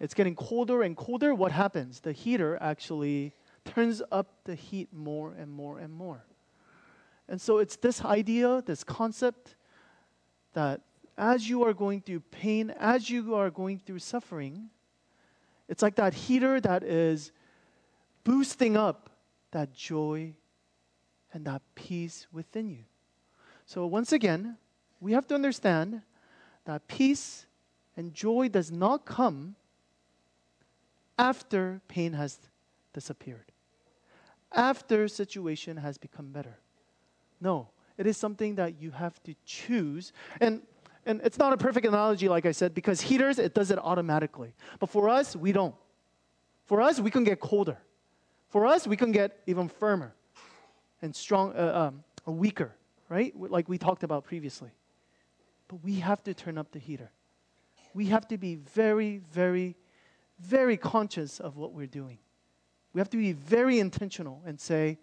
it's 0.00 0.14
getting 0.14 0.34
colder 0.34 0.82
and 0.82 0.96
colder. 0.96 1.34
What 1.34 1.52
happens? 1.52 2.00
The 2.00 2.12
heater 2.12 2.56
actually 2.60 3.34
turns 3.64 4.02
up 4.10 4.44
the 4.44 4.54
heat 4.54 4.88
more 4.92 5.34
and 5.38 5.52
more 5.52 5.78
and 5.78 5.92
more. 5.92 6.24
And 7.28 7.40
so 7.40 7.58
it's 7.58 7.76
this 7.76 8.04
idea, 8.04 8.62
this 8.64 8.82
concept 8.82 9.54
that 10.54 10.80
as 11.16 11.48
you 11.48 11.62
are 11.64 11.74
going 11.74 12.00
through 12.00 12.20
pain, 12.30 12.70
as 12.80 13.10
you 13.10 13.34
are 13.34 13.50
going 13.50 13.78
through 13.78 13.98
suffering, 13.98 14.70
it's 15.68 15.82
like 15.82 15.96
that 15.96 16.14
heater 16.14 16.60
that 16.62 16.82
is 16.82 17.30
boosting 18.24 18.76
up 18.76 19.10
that 19.52 19.72
joy 19.74 20.32
and 21.32 21.44
that 21.44 21.62
peace 21.74 22.26
within 22.32 22.70
you. 22.70 22.84
So, 23.66 23.86
once 23.86 24.12
again, 24.12 24.56
we 24.98 25.12
have 25.12 25.26
to 25.28 25.34
understand 25.34 26.02
that 26.64 26.88
peace 26.88 27.46
and 27.96 28.12
joy 28.14 28.48
does 28.48 28.72
not 28.72 29.04
come 29.04 29.54
after 31.20 31.82
pain 31.86 32.14
has 32.14 32.38
disappeared, 32.94 33.52
after 34.52 35.06
situation 35.06 35.76
has 35.76 35.98
become 35.98 36.32
better. 36.32 36.58
No, 37.40 37.68
it 37.98 38.06
is 38.06 38.16
something 38.16 38.54
that 38.54 38.80
you 38.80 38.90
have 38.90 39.22
to 39.24 39.34
choose. 39.44 40.12
And 40.40 40.62
and 41.06 41.20
it's 41.24 41.38
not 41.38 41.52
a 41.52 41.56
perfect 41.56 41.86
analogy, 41.86 42.28
like 42.28 42.46
I 42.46 42.52
said, 42.52 42.74
because 42.74 43.00
heaters, 43.00 43.38
it 43.38 43.54
does 43.54 43.70
it 43.70 43.78
automatically. 43.78 44.52
But 44.78 44.90
for 44.90 45.08
us, 45.08 45.34
we 45.34 45.50
don't. 45.52 45.74
For 46.64 46.80
us, 46.82 47.00
we 47.00 47.10
can 47.10 47.24
get 47.24 47.40
colder. 47.40 47.78
For 48.48 48.66
us, 48.66 48.86
we 48.86 48.96
can 48.96 49.10
get 49.10 49.40
even 49.46 49.68
firmer 49.68 50.14
and 51.00 51.16
strong, 51.16 51.54
uh, 51.56 51.90
um, 52.26 52.34
weaker, 52.34 52.74
right? 53.08 53.32
Like 53.34 53.68
we 53.68 53.78
talked 53.78 54.02
about 54.02 54.24
previously. 54.24 54.70
But 55.68 55.82
we 55.82 55.94
have 56.00 56.22
to 56.24 56.34
turn 56.34 56.58
up 56.58 56.70
the 56.70 56.78
heater. 56.78 57.10
We 57.94 58.06
have 58.06 58.28
to 58.28 58.36
be 58.36 58.56
very, 58.56 59.22
very, 59.32 59.76
very 60.40 60.76
conscious 60.76 61.40
of 61.40 61.56
what 61.56 61.72
we're 61.72 61.86
doing. 61.86 62.18
We 62.92 63.00
have 63.00 63.10
to 63.10 63.16
be 63.16 63.32
very 63.32 63.78
intentional 63.78 64.42
and 64.44 64.60
say, 64.60 64.98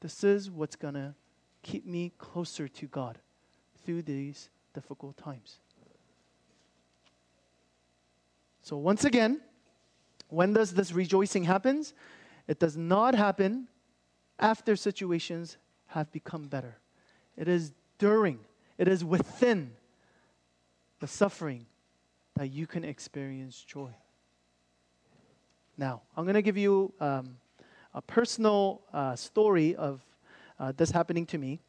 this 0.00 0.22
is 0.22 0.50
what's 0.50 0.76
going 0.76 0.94
to 0.94 1.14
keep 1.62 1.86
me 1.86 2.12
closer 2.18 2.68
to 2.68 2.86
God 2.86 3.18
through 3.84 4.02
these 4.02 4.50
difficult 4.74 5.16
times. 5.16 5.56
So 8.62 8.76
once 8.76 9.04
again, 9.04 9.40
when 10.28 10.52
does 10.52 10.72
this 10.72 10.92
rejoicing 10.92 11.44
happens? 11.44 11.94
It 12.46 12.58
does 12.58 12.76
not 12.76 13.14
happen 13.14 13.68
after 14.38 14.76
situations 14.76 15.56
have 15.86 16.10
become 16.12 16.48
better. 16.48 16.78
It 17.36 17.48
is 17.48 17.72
during, 17.98 18.40
it 18.78 18.88
is 18.88 19.04
within 19.04 19.72
the 21.00 21.06
suffering 21.06 21.66
that 22.36 22.50
you 22.50 22.66
can 22.66 22.84
experience 22.84 23.62
joy. 23.62 23.90
Now, 25.76 26.02
I'm 26.16 26.24
going 26.24 26.34
to 26.34 26.42
give 26.42 26.56
you 26.56 26.92
um, 27.00 27.36
a 27.94 28.00
personal 28.00 28.82
uh, 28.92 29.16
story 29.16 29.74
of 29.74 30.00
uh, 30.60 30.72
this 30.76 30.90
happening 30.90 31.26
to 31.26 31.38
me. 31.38 31.60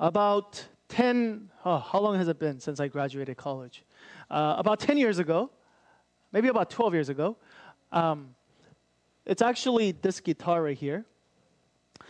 About 0.00 0.64
10, 0.88 1.50
oh, 1.64 1.78
how 1.78 2.00
long 2.00 2.16
has 2.16 2.26
it 2.26 2.38
been 2.40 2.58
since 2.58 2.80
I 2.80 2.88
graduated 2.88 3.36
college? 3.36 3.84
Uh, 4.28 4.56
about 4.58 4.80
10 4.80 4.96
years 4.96 5.20
ago, 5.20 5.50
maybe 6.32 6.48
about 6.48 6.68
12 6.68 6.94
years 6.94 7.08
ago. 7.08 7.36
Um, 7.92 8.34
it's 9.24 9.42
actually 9.42 9.92
this 9.92 10.18
guitar 10.18 10.62
right 10.62 10.76
here. 10.76 11.04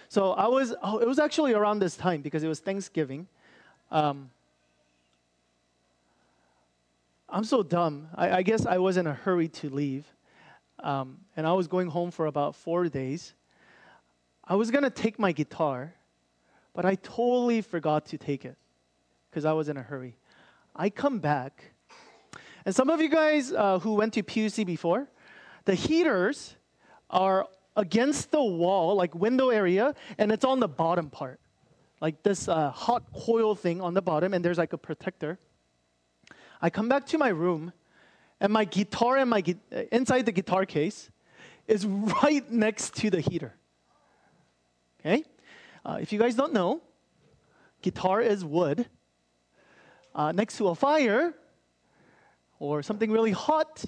So 0.09 0.33
I 0.33 0.47
was, 0.47 0.75
oh, 0.83 0.99
it 0.99 1.07
was 1.07 1.19
actually 1.19 1.53
around 1.53 1.81
this 1.81 1.97
time 1.97 2.23
because 2.23 2.43
it 2.43 2.49
was 2.49 2.61
Thanksgiving. 2.61 3.29
Um, 3.91 4.31
I'm 7.29 7.45
so 7.45 7.63
dumb. 7.63 8.09
I, 8.15 8.39
I, 8.39 8.43
guess 8.43 8.67
I 8.67 8.79
was 8.79 8.97
in 8.97 9.07
a 9.07 9.15
hurry 9.15 9.49
to 9.49 9.69
leave. 9.69 10.05
Um, 10.83 11.19
and 11.37 11.47
I 11.47 11.53
was 11.53 11.69
going 11.69 11.89
home 11.89 12.11
for 12.11 12.27
about 12.27 12.55
four 12.57 12.89
days. 12.89 13.35
I 14.45 14.55
was 14.57 14.71
going 14.71 14.85
to 14.85 14.91
take 14.91 15.19
my 15.19 15.33
guitar, 15.33 15.95
but 16.75 16.85
I 16.85 16.97
totally 16.97 17.61
forgot 17.61 18.07
to 18.07 18.19
take 18.19 18.45
it 18.45 18.57
because 19.31 19.45
I 19.45 19.53
was 19.53 19.69
in 19.69 19.77
a 19.77 19.83
hurry. 19.83 20.17
I 20.75 20.91
come 20.91 21.19
back, 21.19 21.73
and 22.65 22.75
some 22.75 22.91
of 22.91 23.01
you 23.01 23.09
guys 23.09 23.53
uh, 23.53 23.79
who 23.79 23.95
went 23.95 24.15
to 24.15 24.23
PUC 24.23 24.67
before, 24.67 25.09
the 25.65 25.75
heaters 25.75 26.57
are 27.11 27.47
against 27.77 28.31
the 28.31 28.43
wall, 28.43 28.95
like 28.95 29.15
window 29.15 29.51
area, 29.51 29.95
and 30.19 30.33
it's 30.33 30.45
on 30.45 30.61
the 30.61 30.69
bottom 30.69 31.11
part, 31.11 31.41
like 32.01 32.23
this 32.23 32.49
uh, 32.49 32.71
hot 32.71 33.05
coil 33.13 33.55
thing 33.55 33.81
on 33.81 33.95
the 33.95 34.03
bottom, 34.03 34.35
and 34.35 34.45
there's 34.45 34.59
like 34.59 34.73
a 34.73 34.79
protector. 34.79 35.39
I 36.63 36.71
come 36.71 36.89
back 36.89 37.07
to 37.07 37.19
my 37.19 37.29
room, 37.29 37.73
and 38.41 38.53
my 38.53 38.65
guitar 38.65 39.19
and 39.19 39.31
my 39.31 39.43
inside 39.93 40.27
the 40.27 40.33
guitar 40.33 40.65
case 40.65 41.11
is 41.67 41.87
right 42.23 42.51
next 42.51 42.95
to 42.97 43.11
the 43.11 43.21
heater. 43.21 43.55
Okay, 45.01 45.25
uh, 45.85 45.99
if 46.01 46.13
you 46.13 46.19
guys 46.19 46.35
don't 46.35 46.53
know, 46.53 46.83
guitar 47.83 48.21
is 48.21 48.45
wood, 48.45 48.87
uh, 50.15 50.33
next 50.33 50.59
to 50.59 50.69
a 50.69 50.75
fire 50.75 51.35
or 52.59 52.83
something 52.83 53.11
really 53.11 53.31
hot, 53.31 53.85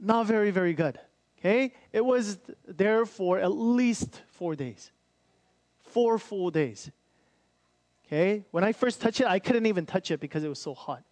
not 0.00 0.26
very, 0.26 0.50
very 0.50 0.74
good. 0.74 0.98
Okay? 1.38 1.72
It 1.92 2.04
was 2.04 2.38
there 2.66 3.06
for 3.06 3.38
at 3.38 3.52
least 3.52 4.22
four 4.26 4.56
days. 4.56 4.90
Four 5.82 6.18
full 6.18 6.50
days. 6.50 6.90
Okay? 8.06 8.44
When 8.50 8.64
I 8.64 8.72
first 8.72 9.00
touched 9.00 9.20
it, 9.20 9.26
I 9.26 9.38
couldn't 9.38 9.66
even 9.66 9.86
touch 9.86 10.10
it 10.10 10.20
because 10.20 10.42
it 10.42 10.48
was 10.48 10.58
so 10.58 10.74
hot, 10.74 11.02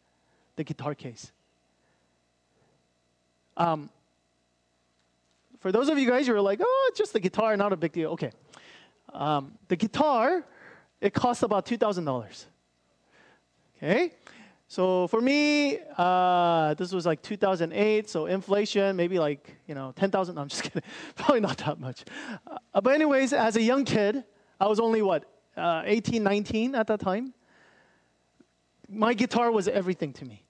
the 0.57 0.65
guitar 0.65 0.95
case. 0.95 1.33
Um, 3.57 3.91
for 5.61 5.71
those 5.71 5.89
of 5.89 5.99
you 5.99 6.09
guys 6.09 6.27
who 6.27 6.35
are 6.35 6.41
like, 6.41 6.61
oh, 6.63 6.89
it's 6.91 6.99
just 6.99 7.13
the 7.13 7.21
guitar, 7.21 7.57
not 7.57 7.73
a 7.73 7.77
big 7.77 7.93
deal. 7.93 8.11
Okay. 8.11 8.33
Um, 9.13 9.53
the 9.69 9.77
guitar, 9.77 10.45
it 11.01 11.15
costs 11.15 11.43
about 11.43 11.67
$2,000. 11.67 12.47
Okay? 13.77 14.13
So 14.67 15.07
for 15.09 15.21
me, 15.21 15.79
uh, 15.99 16.75
this 16.75 16.93
was 16.93 17.05
like 17.05 17.21
2008, 17.23 18.09
so 18.09 18.27
inflation, 18.27 18.97
maybe 18.97 19.19
like, 19.19 19.55
you 19.69 19.75
know, 19.75 19.93
10,000. 19.95 20.35
No, 20.35 20.41
I'm 20.41 20.49
just 20.49 20.63
kidding. 20.65 20.83
Probably 21.15 21.41
not 21.41 21.59
that 21.59 21.79
much. 21.79 22.05
Uh, 22.47 22.81
but, 22.81 22.95
anyways, 22.95 23.33
as 23.33 23.57
a 23.57 23.63
young 23.63 23.85
kid, 23.85 24.25
I 24.59 24.67
was 24.67 24.81
only 24.81 25.03
what, 25.03 25.25
uh, 25.57 25.83
18, 25.85 26.23
19 26.23 26.75
at 26.75 26.87
that 26.87 27.01
time. 27.01 27.35
My 28.89 29.15
guitar 29.15 29.53
was 29.53 29.69
everything 29.69 30.13
to 30.15 30.25
me. 30.25 30.43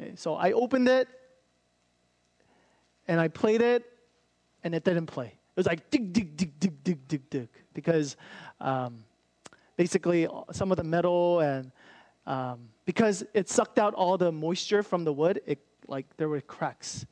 Okay, 0.00 0.16
so 0.16 0.34
I 0.34 0.52
opened 0.52 0.88
it 0.88 1.08
and 3.08 3.20
I 3.20 3.28
played 3.28 3.62
it 3.62 3.84
and 4.62 4.74
it 4.74 4.84
didn't 4.84 5.06
play. 5.06 5.26
It 5.26 5.56
was 5.56 5.66
like 5.66 5.90
dig, 5.90 6.12
dig, 6.12 6.36
dig, 6.36 6.58
dig, 6.58 6.82
dig, 6.82 7.08
dig, 7.08 7.30
dig, 7.30 7.48
because 7.72 8.16
um, 8.60 9.04
basically 9.76 10.26
some 10.52 10.70
of 10.70 10.76
the 10.76 10.84
metal 10.84 11.40
and 11.40 11.70
um, 12.26 12.68
because 12.86 13.24
it 13.34 13.48
sucked 13.48 13.78
out 13.78 13.94
all 13.94 14.16
the 14.16 14.32
moisture 14.32 14.82
from 14.82 15.04
the 15.04 15.12
wood, 15.12 15.40
it 15.46 15.58
like 15.86 16.06
there 16.16 16.28
were 16.28 16.40
cracks. 16.40 17.06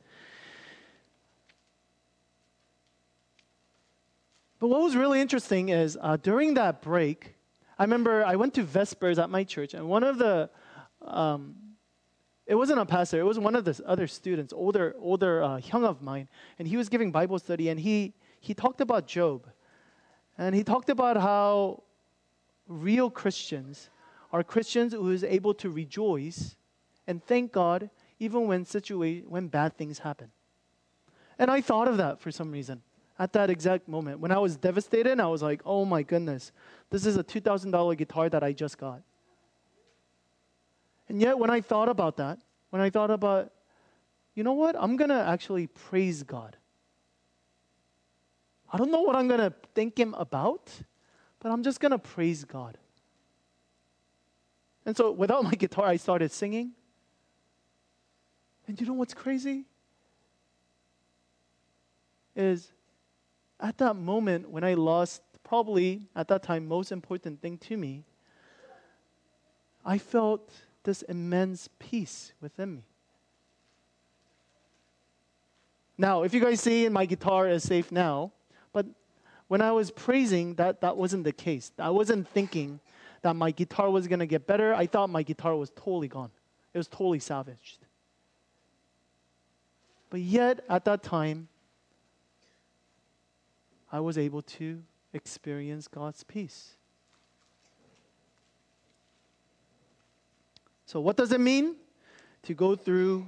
But 4.59 4.69
what 4.69 4.81
was 4.81 4.95
really 4.95 5.19
interesting 5.19 5.69
is 5.69 5.97
uh, 5.99 6.17
during 6.17 6.53
that 6.53 6.81
break, 6.81 7.35
I 7.77 7.83
remember 7.83 8.23
I 8.25 8.37
went 8.37 8.53
to 8.53 8.63
Vespers 8.63 9.19
at 9.19 9.29
my 9.29 9.43
church, 9.43 9.73
and 9.73 9.87
one 9.87 10.03
of 10.03 10.17
the, 10.17 10.49
um, 11.01 11.55
it 12.45 12.55
wasn't 12.55 12.79
a 12.79 12.85
pastor, 12.85 13.19
it 13.19 13.25
was 13.25 13.39
one 13.39 13.55
of 13.55 13.65
the 13.65 13.79
other 13.85 14.07
students, 14.07 14.53
older, 14.53 14.95
older 14.99 15.43
uh, 15.43 15.57
young 15.57 15.85
of 15.85 16.01
mine, 16.01 16.27
and 16.59 16.67
he 16.67 16.77
was 16.77 16.89
giving 16.89 17.11
Bible 17.11 17.39
study, 17.39 17.69
and 17.69 17.79
he 17.79 18.13
he 18.39 18.53
talked 18.53 18.81
about 18.81 19.07
Job, 19.07 19.47
and 20.37 20.53
he 20.53 20.63
talked 20.63 20.89
about 20.89 21.15
how 21.15 21.83
real 22.67 23.09
Christians 23.09 23.89
are 24.31 24.43
Christians 24.43 24.93
who 24.93 25.11
is 25.11 25.23
able 25.23 25.53
to 25.53 25.69
rejoice 25.69 26.55
and 27.07 27.23
thank 27.23 27.51
God 27.51 27.89
even 28.19 28.47
when 28.47 28.65
situa- 28.65 29.25
when 29.27 29.47
bad 29.47 29.77
things 29.77 29.99
happen. 29.99 30.31
And 31.37 31.51
I 31.51 31.61
thought 31.61 31.87
of 31.87 31.97
that 31.97 32.19
for 32.19 32.31
some 32.31 32.51
reason 32.51 32.81
at 33.19 33.33
that 33.33 33.49
exact 33.49 33.87
moment. 33.87 34.19
When 34.19 34.31
I 34.31 34.39
was 34.39 34.57
devastated, 34.57 35.19
I 35.19 35.27
was 35.27 35.41
like, 35.41 35.61
oh 35.65 35.85
my 35.85 36.03
goodness, 36.03 36.51
this 36.89 37.05
is 37.05 37.17
a 37.17 37.23
$2,000 37.23 37.97
guitar 37.97 38.29
that 38.29 38.43
I 38.43 38.53
just 38.53 38.77
got. 38.77 39.01
And 41.09 41.21
yet, 41.21 41.37
when 41.37 41.49
I 41.49 41.61
thought 41.61 41.89
about 41.89 42.17
that, 42.17 42.39
when 42.69 42.81
I 42.81 42.89
thought 42.89 43.11
about, 43.11 43.51
you 44.35 44.43
know 44.43 44.53
what, 44.53 44.75
I'm 44.77 44.95
going 44.95 45.09
to 45.09 45.15
actually 45.15 45.67
praise 45.67 46.23
God. 46.23 46.57
I 48.71 48.77
don't 48.77 48.89
know 48.89 49.01
what 49.01 49.15
I'm 49.15 49.27
going 49.27 49.39
to 49.39 49.53
thank 49.75 49.97
Him 49.97 50.13
about, 50.15 50.71
but 51.39 51.51
I'm 51.51 51.61
just 51.61 51.79
going 51.79 51.91
to 51.91 51.99
praise 51.99 52.43
God. 52.43 52.77
And 54.85 54.97
so 54.97 55.11
without 55.11 55.43
my 55.43 55.51
guitar, 55.63 55.85
I 55.85 55.97
started 55.97 56.31
singing. 56.31 56.71
And 58.67 58.79
you 58.79 58.87
know 58.87 58.93
what's 58.93 59.13
crazy? 59.13 59.65
Is 62.35 62.71
at 63.59 63.77
that 63.77 63.95
moment 63.95 64.49
when 64.49 64.63
I 64.63 64.73
lost 64.73 65.21
probably 65.43 66.07
at 66.15 66.27
that 66.29 66.41
time 66.41 66.67
most 66.67 66.91
important 66.91 67.41
thing 67.41 67.57
to 67.59 67.77
me, 67.77 68.03
I 69.85 69.97
felt 69.97 70.51
this 70.83 71.01
immense 71.03 71.69
peace 71.79 72.33
within 72.41 72.75
me. 72.75 72.83
Now, 75.97 76.23
if 76.23 76.33
you 76.33 76.41
guys 76.41 76.59
see 76.59 76.89
my 76.89 77.05
guitar 77.05 77.47
is 77.47 77.63
safe 77.63 77.91
now, 77.91 78.31
but 78.71 78.85
when 79.47 79.61
I 79.61 79.71
was 79.71 79.91
praising, 79.91 80.55
that, 80.55 80.81
that 80.81 80.97
wasn't 80.97 81.23
the 81.23 81.31
case. 81.31 81.71
I 81.77 81.91
wasn't 81.91 82.27
thinking 82.27 82.79
that 83.21 83.35
my 83.35 83.51
guitar 83.51 83.89
was 83.89 84.07
going 84.07 84.19
to 84.19 84.25
get 84.25 84.47
better. 84.47 84.73
I 84.73 84.87
thought 84.87 85.09
my 85.09 85.23
guitar 85.23 85.55
was 85.55 85.69
totally 85.71 86.07
gone, 86.07 86.31
it 86.73 86.77
was 86.77 86.87
totally 86.87 87.19
salvaged. 87.19 87.79
But 90.09 90.21
yet, 90.21 90.63
at 90.69 90.85
that 90.85 91.01
time, 91.01 91.47
I 93.91 93.99
was 93.99 94.17
able 94.17 94.41
to 94.43 94.81
experience 95.13 95.87
God's 95.87 96.23
peace. 96.23 96.75
So, 100.93 100.99
what 100.99 101.17
does 101.17 101.31
it 101.31 101.39
mean 101.39 101.77
to 102.43 102.53
go 102.53 102.75
through 102.75 103.25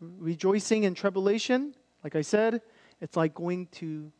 rejoicing 0.00 0.86
and 0.86 0.96
tribulation? 0.96 1.74
Like 2.04 2.14
I 2.14 2.20
said, 2.20 2.62
it's 3.00 3.16
like 3.16 3.34
going 3.34 3.66
to 3.82 4.12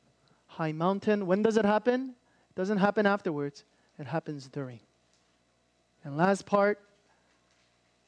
high 0.48 0.72
mountain. 0.72 1.28
When 1.28 1.40
does 1.40 1.56
it 1.56 1.64
happen? 1.64 2.16
It 2.50 2.56
doesn't 2.56 2.78
happen 2.78 3.06
afterwards, 3.06 3.62
it 3.96 4.08
happens 4.08 4.48
during. 4.48 4.80
And 6.02 6.16
last 6.16 6.46
part, 6.46 6.80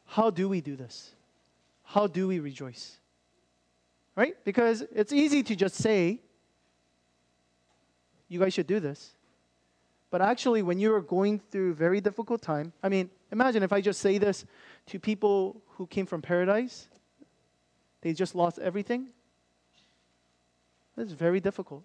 how 0.04 0.28
do 0.28 0.48
we 0.48 0.60
do 0.60 0.74
this? 0.74 1.12
How 1.84 2.08
do 2.08 2.26
we 2.26 2.40
rejoice? 2.40 2.98
Right? 4.16 4.34
Because 4.44 4.82
it's 4.92 5.12
easy 5.12 5.44
to 5.44 5.54
just 5.54 5.76
say, 5.76 6.18
you 8.28 8.40
guys 8.40 8.52
should 8.52 8.66
do 8.66 8.80
this. 8.80 9.12
But 10.12 10.20
actually, 10.20 10.60
when 10.60 10.78
you 10.78 10.94
are 10.94 11.00
going 11.00 11.38
through 11.38 11.72
very 11.72 11.98
difficult 11.98 12.42
time, 12.42 12.74
I 12.82 12.90
mean, 12.90 13.08
imagine 13.32 13.62
if 13.62 13.72
I 13.72 13.80
just 13.80 13.98
say 13.98 14.18
this 14.18 14.44
to 14.88 15.00
people 15.00 15.62
who 15.78 15.86
came 15.86 16.04
from 16.04 16.20
Paradise, 16.20 16.86
they 18.02 18.12
just 18.12 18.34
lost 18.34 18.58
everything. 18.58 19.06
It's 20.98 21.12
very 21.12 21.40
difficult. 21.40 21.82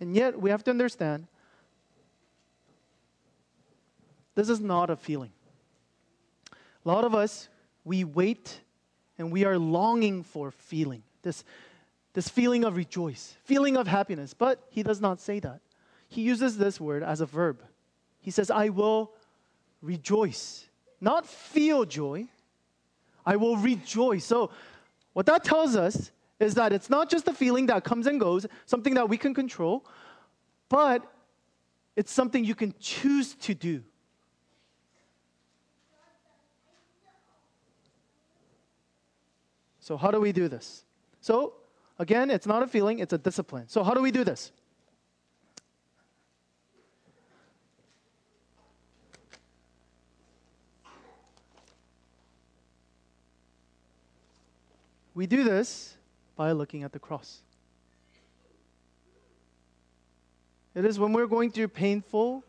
And 0.00 0.16
yet, 0.16 0.40
we 0.40 0.48
have 0.48 0.64
to 0.64 0.70
understand 0.70 1.26
this 4.34 4.48
is 4.48 4.60
not 4.60 4.88
a 4.88 4.96
feeling. 4.96 5.32
A 6.52 6.88
lot 6.88 7.04
of 7.04 7.14
us, 7.14 7.50
we 7.84 8.04
wait 8.04 8.60
and 9.18 9.30
we 9.30 9.44
are 9.44 9.58
longing 9.58 10.22
for 10.22 10.50
feeling, 10.50 11.02
this, 11.20 11.44
this 12.14 12.30
feeling 12.30 12.64
of 12.64 12.76
rejoice, 12.76 13.36
feeling 13.44 13.76
of 13.76 13.86
happiness. 13.86 14.32
But 14.32 14.64
he 14.70 14.82
does 14.82 15.02
not 15.02 15.20
say 15.20 15.38
that. 15.40 15.60
He 16.08 16.22
uses 16.22 16.58
this 16.58 16.80
word 16.80 17.02
as 17.02 17.20
a 17.20 17.26
verb. 17.26 17.62
He 18.20 18.30
says, 18.30 18.50
I 18.50 18.68
will 18.68 19.12
rejoice, 19.82 20.66
not 21.00 21.26
feel 21.26 21.84
joy. 21.84 22.28
I 23.26 23.36
will 23.36 23.56
rejoice. 23.56 24.24
So, 24.24 24.50
what 25.12 25.26
that 25.26 25.44
tells 25.44 25.76
us 25.76 26.10
is 26.40 26.54
that 26.54 26.72
it's 26.72 26.90
not 26.90 27.08
just 27.08 27.28
a 27.28 27.32
feeling 27.32 27.66
that 27.66 27.84
comes 27.84 28.06
and 28.06 28.20
goes, 28.20 28.46
something 28.66 28.94
that 28.94 29.08
we 29.08 29.16
can 29.16 29.32
control, 29.32 29.84
but 30.68 31.02
it's 31.96 32.12
something 32.12 32.44
you 32.44 32.54
can 32.54 32.74
choose 32.80 33.34
to 33.34 33.54
do. 33.54 33.82
So, 39.80 39.96
how 39.96 40.10
do 40.10 40.20
we 40.20 40.32
do 40.32 40.48
this? 40.48 40.84
So, 41.20 41.54
again, 41.98 42.30
it's 42.30 42.46
not 42.46 42.62
a 42.62 42.66
feeling, 42.66 42.98
it's 42.98 43.12
a 43.12 43.18
discipline. 43.18 43.68
So, 43.68 43.84
how 43.84 43.94
do 43.94 44.00
we 44.00 44.10
do 44.10 44.24
this? 44.24 44.50
We 55.14 55.26
do 55.26 55.44
this 55.44 55.96
by 56.36 56.52
looking 56.52 56.82
at 56.82 56.92
the 56.92 56.98
cross. 56.98 57.40
It 60.74 60.84
is 60.84 60.98
when 60.98 61.12
we're 61.12 61.28
going 61.28 61.52
through 61.52 61.68
painful 61.68 62.42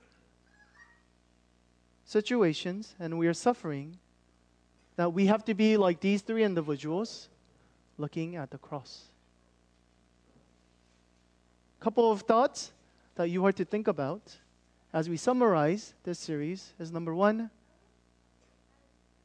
situations 2.06 2.95
and 2.99 3.17
we 3.19 3.28
are 3.28 3.34
suffering 3.34 3.97
that 4.95 5.13
we 5.13 5.28
have 5.28 5.45
to 5.45 5.54
be 5.54 5.78
like 5.78 5.99
these 5.99 6.21
three 6.21 6.43
individuals 6.43 7.30
looking 7.97 8.36
at 8.36 8.49
the 8.49 8.58
cross. 8.58 9.10
A 11.80 11.84
Couple 11.84 12.12
of 12.12 12.21
thoughts 12.21 12.71
that 13.15 13.30
you 13.30 13.45
are 13.45 13.51
to 13.51 13.65
think 13.65 13.88
about 13.88 14.38
as 14.91 15.08
we 15.08 15.17
summarize 15.17 15.93
this 16.04 16.17
series 16.17 16.73
is 16.80 16.91
number 16.91 17.13
one, 17.13 17.51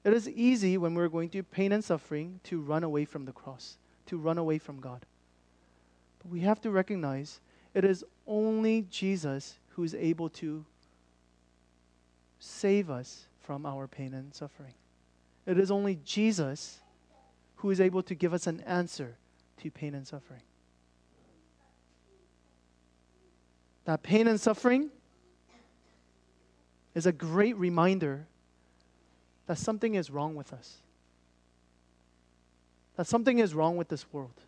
it 0.04 0.12
is 0.14 0.28
easy 0.28 0.78
when 0.78 0.94
we're 0.94 1.08
going 1.08 1.28
through 1.28 1.42
pain 1.44 1.72
and 1.72 1.84
suffering 1.84 2.40
to 2.44 2.60
run 2.60 2.84
away 2.84 3.04
from 3.04 3.24
the 3.24 3.32
cross, 3.32 3.76
to 4.06 4.16
run 4.16 4.38
away 4.38 4.58
from 4.58 4.80
God. 4.80 5.04
But 6.22 6.30
we 6.30 6.40
have 6.40 6.60
to 6.62 6.70
recognize 6.70 7.40
it 7.74 7.84
is 7.84 8.04
only 8.26 8.86
Jesus 8.90 9.58
who 9.70 9.84
is 9.84 9.94
able 9.94 10.28
to 10.30 10.64
save 12.38 12.90
us 12.90 13.26
from 13.40 13.66
our 13.66 13.86
pain 13.86 14.14
and 14.14 14.34
suffering. 14.34 14.74
It 15.46 15.58
is 15.58 15.70
only 15.70 15.98
Jesus 16.04 16.80
who 17.56 17.70
is 17.70 17.80
able 17.80 18.02
to 18.04 18.14
give 18.14 18.32
us 18.32 18.46
an 18.46 18.60
answer 18.60 19.16
to 19.62 19.70
pain 19.70 19.94
and 19.94 20.06
suffering. 20.06 20.42
That 23.84 24.02
pain 24.02 24.28
and 24.28 24.40
suffering 24.40 24.90
is 26.94 27.06
a 27.06 27.12
great 27.12 27.56
reminder 27.56 28.26
that 29.50 29.58
something 29.58 29.96
is 29.96 30.12
wrong 30.12 30.36
with 30.36 30.52
us. 30.52 30.76
that 32.94 33.04
something 33.08 33.40
is 33.40 33.52
wrong 33.52 33.76
with 33.76 33.88
this 33.88 34.06
world, 34.12 34.40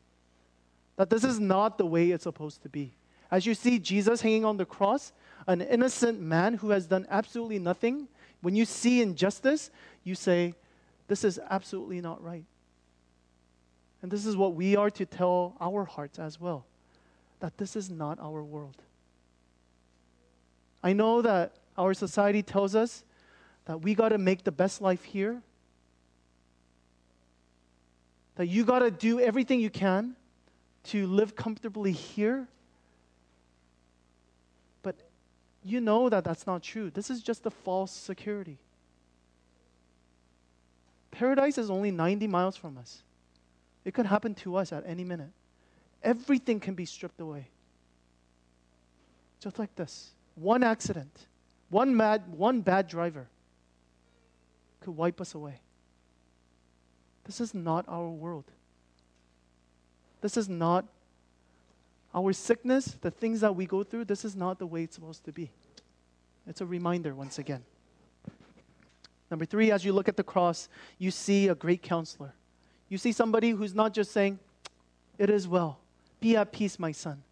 that 0.94 1.10
this 1.10 1.24
is 1.24 1.40
not 1.40 1.76
the 1.76 1.84
way 1.84 2.12
it's 2.12 2.22
supposed 2.22 2.62
to 2.62 2.68
be. 2.68 2.92
As 3.28 3.44
you 3.44 3.52
see 3.52 3.80
Jesus 3.80 4.20
hanging 4.20 4.44
on 4.44 4.58
the 4.58 4.64
cross, 4.64 5.12
an 5.48 5.60
innocent 5.60 6.20
man 6.20 6.54
who 6.54 6.70
has 6.70 6.86
done 6.86 7.04
absolutely 7.10 7.58
nothing, 7.58 8.06
when 8.42 8.54
you 8.54 8.64
see 8.64 9.02
injustice, 9.02 9.72
you 10.04 10.14
say, 10.14 10.54
This 11.08 11.24
is 11.24 11.40
absolutely 11.50 12.00
not 12.00 12.22
right. 12.22 12.44
And 14.02 14.08
this 14.08 14.24
is 14.24 14.36
what 14.36 14.54
we 14.54 14.76
are 14.76 14.90
to 14.90 15.04
tell 15.04 15.56
our 15.60 15.84
hearts 15.84 16.20
as 16.20 16.40
well 16.40 16.64
that 17.40 17.58
this 17.58 17.74
is 17.74 17.90
not 17.90 18.20
our 18.20 18.44
world. 18.44 18.80
I 20.80 20.92
know 20.92 21.22
that 21.22 21.54
our 21.76 21.92
society 21.92 22.44
tells 22.44 22.76
us 22.76 23.02
that 23.66 23.80
we 23.80 23.94
got 23.94 24.10
to 24.10 24.18
make 24.18 24.44
the 24.44 24.52
best 24.52 24.80
life 24.80 25.04
here, 25.04 25.42
that 28.36 28.46
you 28.46 28.64
got 28.64 28.80
to 28.80 28.90
do 28.90 29.20
everything 29.20 29.60
you 29.60 29.70
can 29.70 30.16
to 30.84 31.06
live 31.06 31.36
comfortably 31.36 31.92
here. 31.92 32.48
But 34.82 34.96
you 35.64 35.80
know 35.80 36.08
that 36.08 36.24
that's 36.24 36.46
not 36.46 36.62
true. 36.62 36.90
This 36.90 37.10
is 37.10 37.22
just 37.22 37.46
a 37.46 37.50
false 37.50 37.92
security. 37.92 38.58
Paradise 41.10 41.58
is 41.58 41.70
only 41.70 41.90
90 41.90 42.26
miles 42.26 42.56
from 42.56 42.78
us. 42.78 43.02
It 43.84 43.94
could 43.94 44.06
happen 44.06 44.34
to 44.36 44.56
us 44.56 44.72
at 44.72 44.84
any 44.86 45.04
minute. 45.04 45.30
Everything 46.02 46.58
can 46.58 46.74
be 46.74 46.84
stripped 46.84 47.20
away. 47.20 47.48
Just 49.40 49.58
like 49.58 49.74
this. 49.76 50.10
One 50.34 50.62
accident, 50.62 51.26
one 51.68 51.94
mad, 51.94 52.22
one 52.32 52.62
bad 52.62 52.88
driver 52.88 53.28
could 54.82 54.96
wipe 54.96 55.20
us 55.20 55.34
away. 55.34 55.60
This 57.24 57.40
is 57.40 57.54
not 57.54 57.84
our 57.88 58.08
world. 58.08 58.44
This 60.20 60.36
is 60.36 60.48
not 60.48 60.86
our 62.14 62.32
sickness, 62.32 62.96
the 63.00 63.10
things 63.10 63.40
that 63.40 63.56
we 63.56 63.66
go 63.66 63.82
through, 63.82 64.04
this 64.04 64.24
is 64.24 64.36
not 64.36 64.58
the 64.58 64.66
way 64.66 64.82
it's 64.82 64.94
supposed 64.94 65.24
to 65.24 65.32
be. 65.32 65.50
It's 66.46 66.60
a 66.60 66.66
reminder 66.66 67.14
once 67.14 67.38
again. 67.38 67.64
Number 69.30 69.46
three, 69.46 69.70
as 69.70 69.82
you 69.84 69.94
look 69.94 70.08
at 70.08 70.18
the 70.18 70.22
cross, 70.22 70.68
you 70.98 71.10
see 71.10 71.48
a 71.48 71.54
great 71.54 71.80
counselor. 71.82 72.34
You 72.90 72.98
see 72.98 73.12
somebody 73.12 73.50
who's 73.50 73.74
not 73.74 73.94
just 73.94 74.12
saying, 74.12 74.38
It 75.16 75.30
is 75.30 75.48
well, 75.48 75.78
be 76.20 76.36
at 76.36 76.52
peace, 76.52 76.78
my 76.78 76.92
son. 76.92 77.22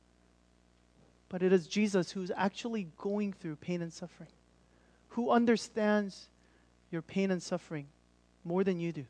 But 1.29 1.43
it 1.43 1.53
is 1.53 1.67
Jesus 1.67 2.11
who's 2.13 2.33
actually 2.35 2.89
going 2.97 3.35
through 3.35 3.57
pain 3.57 3.83
and 3.83 3.93
suffering, 3.93 4.31
who 5.11 5.31
understands 5.31 6.30
your 6.91 7.03
pain 7.03 7.31
and 7.31 7.43
suffering 7.43 7.87
more 8.45 8.65
than 8.65 8.81
you 8.81 8.93
do. 8.93 9.05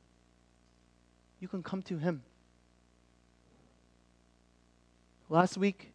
You 1.41 1.49
can 1.49 1.63
come 1.63 1.83
to 1.83 1.99
him. 1.99 2.23
Last 5.29 5.57
week, 5.57 5.93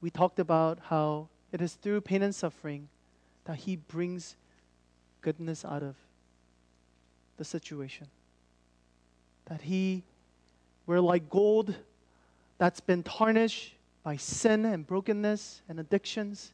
we 0.00 0.10
talked 0.10 0.38
about 0.38 0.78
how 0.84 1.28
it 1.52 1.60
is 1.60 1.74
through 1.74 2.00
pain 2.02 2.22
and 2.22 2.34
suffering 2.34 2.88
that 3.44 3.56
he 3.56 3.76
brings 3.76 4.36
goodness 5.20 5.64
out 5.64 5.82
of 5.82 5.96
the 7.36 7.44
situation 7.44 8.06
that 9.50 9.62
he, 9.62 10.04
we're 10.86 11.00
like 11.00 11.28
gold 11.28 11.74
that's 12.58 12.80
been 12.80 13.02
tarnished 13.02 13.74
by 14.04 14.16
sin 14.16 14.64
and 14.64 14.86
brokenness 14.86 15.60
and 15.68 15.80
addictions. 15.80 16.52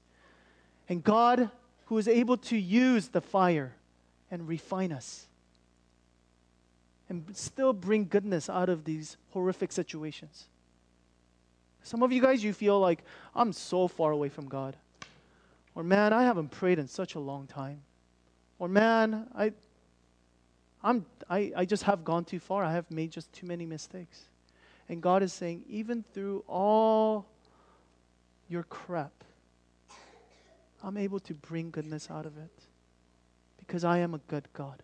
And 0.89 1.05
God, 1.05 1.51
who 1.87 1.99
is 1.99 2.09
able 2.09 2.39
to 2.39 2.57
use 2.57 3.09
the 3.09 3.21
fire 3.21 3.75
and 4.31 4.49
refine 4.49 4.93
us 4.93 5.27
and 7.09 7.25
still 7.35 7.73
bring 7.73 8.07
goodness 8.07 8.51
out 8.51 8.69
of 8.69 8.85
these 8.85 9.17
horrific 9.31 9.73
situations. 9.73 10.47
Some 11.83 12.03
of 12.03 12.11
you 12.11 12.21
guys, 12.21 12.43
you 12.43 12.53
feel 12.53 12.81
like, 12.81 13.05
I'm 13.35 13.53
so 13.53 13.87
far 13.87 14.11
away 14.11 14.29
from 14.29 14.49
God. 14.49 14.77
Or, 15.75 15.85
man, 15.85 16.13
I 16.13 16.25
haven't 16.25 16.51
prayed 16.51 16.79
in 16.79 16.89
such 16.89 17.15
a 17.15 17.21
long 17.21 17.47
time. 17.47 17.83
Or, 18.59 18.67
man, 18.67 19.29
I, 19.37 19.53
I'm, 20.83 21.07
I, 21.31 21.53
I 21.55 21.65
just 21.65 21.85
have 21.85 22.05
gone 22.05 22.25
too 22.25 22.41
far. 22.41 22.65
I 22.65 22.73
have 22.73 22.91
made 22.91 23.13
just 23.13 23.33
too 23.33 23.47
many 23.47 23.67
mistakes. 23.67 24.23
And 24.89 25.01
God 25.01 25.23
is 25.23 25.33
saying, 25.33 25.63
even 25.69 26.05
through 26.13 26.43
all 26.49 27.27
your 28.49 28.65
crap, 28.65 29.13
I'm 30.83 30.97
able 30.97 31.21
to 31.21 31.35
bring 31.35 31.71
goodness 31.71 32.09
out 32.11 32.27
of 32.27 32.37
it 32.37 32.51
because 33.67 33.85
I 33.85 33.99
am 33.99 34.15
a 34.15 34.19
good 34.29 34.49
God. 34.53 34.83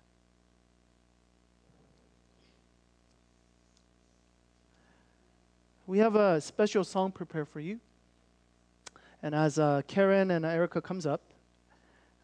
We 5.86 5.98
have 5.98 6.16
a 6.16 6.40
special 6.40 6.84
song 6.84 7.12
prepared 7.12 7.48
for 7.48 7.60
you. 7.60 7.80
And 9.22 9.34
as 9.34 9.58
uh, 9.58 9.82
Karen 9.86 10.30
and 10.30 10.44
Erica 10.44 10.80
comes 10.80 11.06
up, 11.06 11.22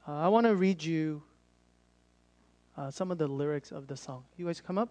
uh, 0.07 0.12
I 0.12 0.29
want 0.29 0.47
to 0.47 0.57
read 0.57 0.83
you 0.83 1.23
uh, 2.77 2.90
some 2.90 3.11
of 3.11 3.18
the 3.18 3.29
lyrics 3.29 3.71
of 3.73 3.87
the 3.87 3.97
song. 3.97 4.25
You 4.37 4.47
guys 4.47 4.61
come 4.61 4.79
up. 4.79 4.88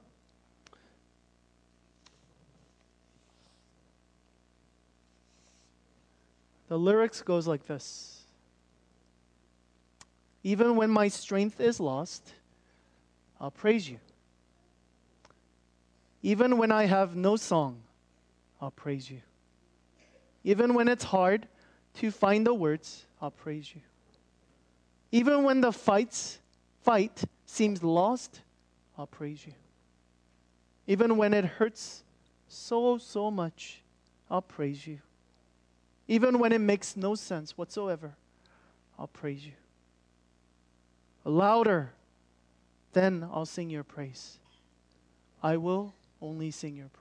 The 6.67 6.77
lyrics 6.77 7.21
goes 7.21 7.47
like 7.47 7.65
this. 7.65 8.16
Even 10.47 10.77
when 10.77 10.89
my 10.89 11.09
strength 11.09 11.59
is 11.59 11.77
lost, 11.77 12.31
I'll 13.37 13.51
praise 13.51 13.89
you. 13.89 13.99
Even 16.23 16.57
when 16.57 16.71
I 16.71 16.85
have 16.85 17.17
no 17.17 17.35
song, 17.35 17.81
I'll 18.61 18.71
praise 18.71 19.11
you. 19.11 19.19
Even 20.45 20.73
when 20.73 20.87
it's 20.87 21.03
hard 21.03 21.49
to 21.95 22.11
find 22.11 22.47
the 22.47 22.53
words, 22.53 23.05
I'll 23.21 23.31
praise 23.31 23.75
you. 23.75 23.81
Even 25.11 25.43
when 25.43 25.59
the 25.59 25.73
fights 25.73 26.39
fight 26.81 27.25
seems 27.45 27.83
lost, 27.83 28.39
I'll 28.97 29.05
praise 29.05 29.45
you. 29.45 29.53
Even 30.87 31.17
when 31.17 31.33
it 31.33 31.43
hurts 31.43 32.05
so, 32.47 32.97
so 32.97 33.29
much, 33.29 33.81
I'll 34.31 34.41
praise 34.41 34.87
you. 34.87 34.99
Even 36.07 36.39
when 36.39 36.53
it 36.53 36.61
makes 36.61 36.95
no 36.95 37.15
sense 37.15 37.57
whatsoever, 37.57 38.13
I'll 38.97 39.07
praise 39.07 39.45
you. 39.45 39.51
Louder, 41.27 41.91
then 42.93 43.27
I'll 43.31 43.45
sing 43.45 43.69
your 43.69 43.83
praise. 43.83 44.39
I 45.43 45.57
will 45.57 45.93
only 46.21 46.51
sing 46.51 46.75
your 46.75 46.87
praise. 46.87 46.96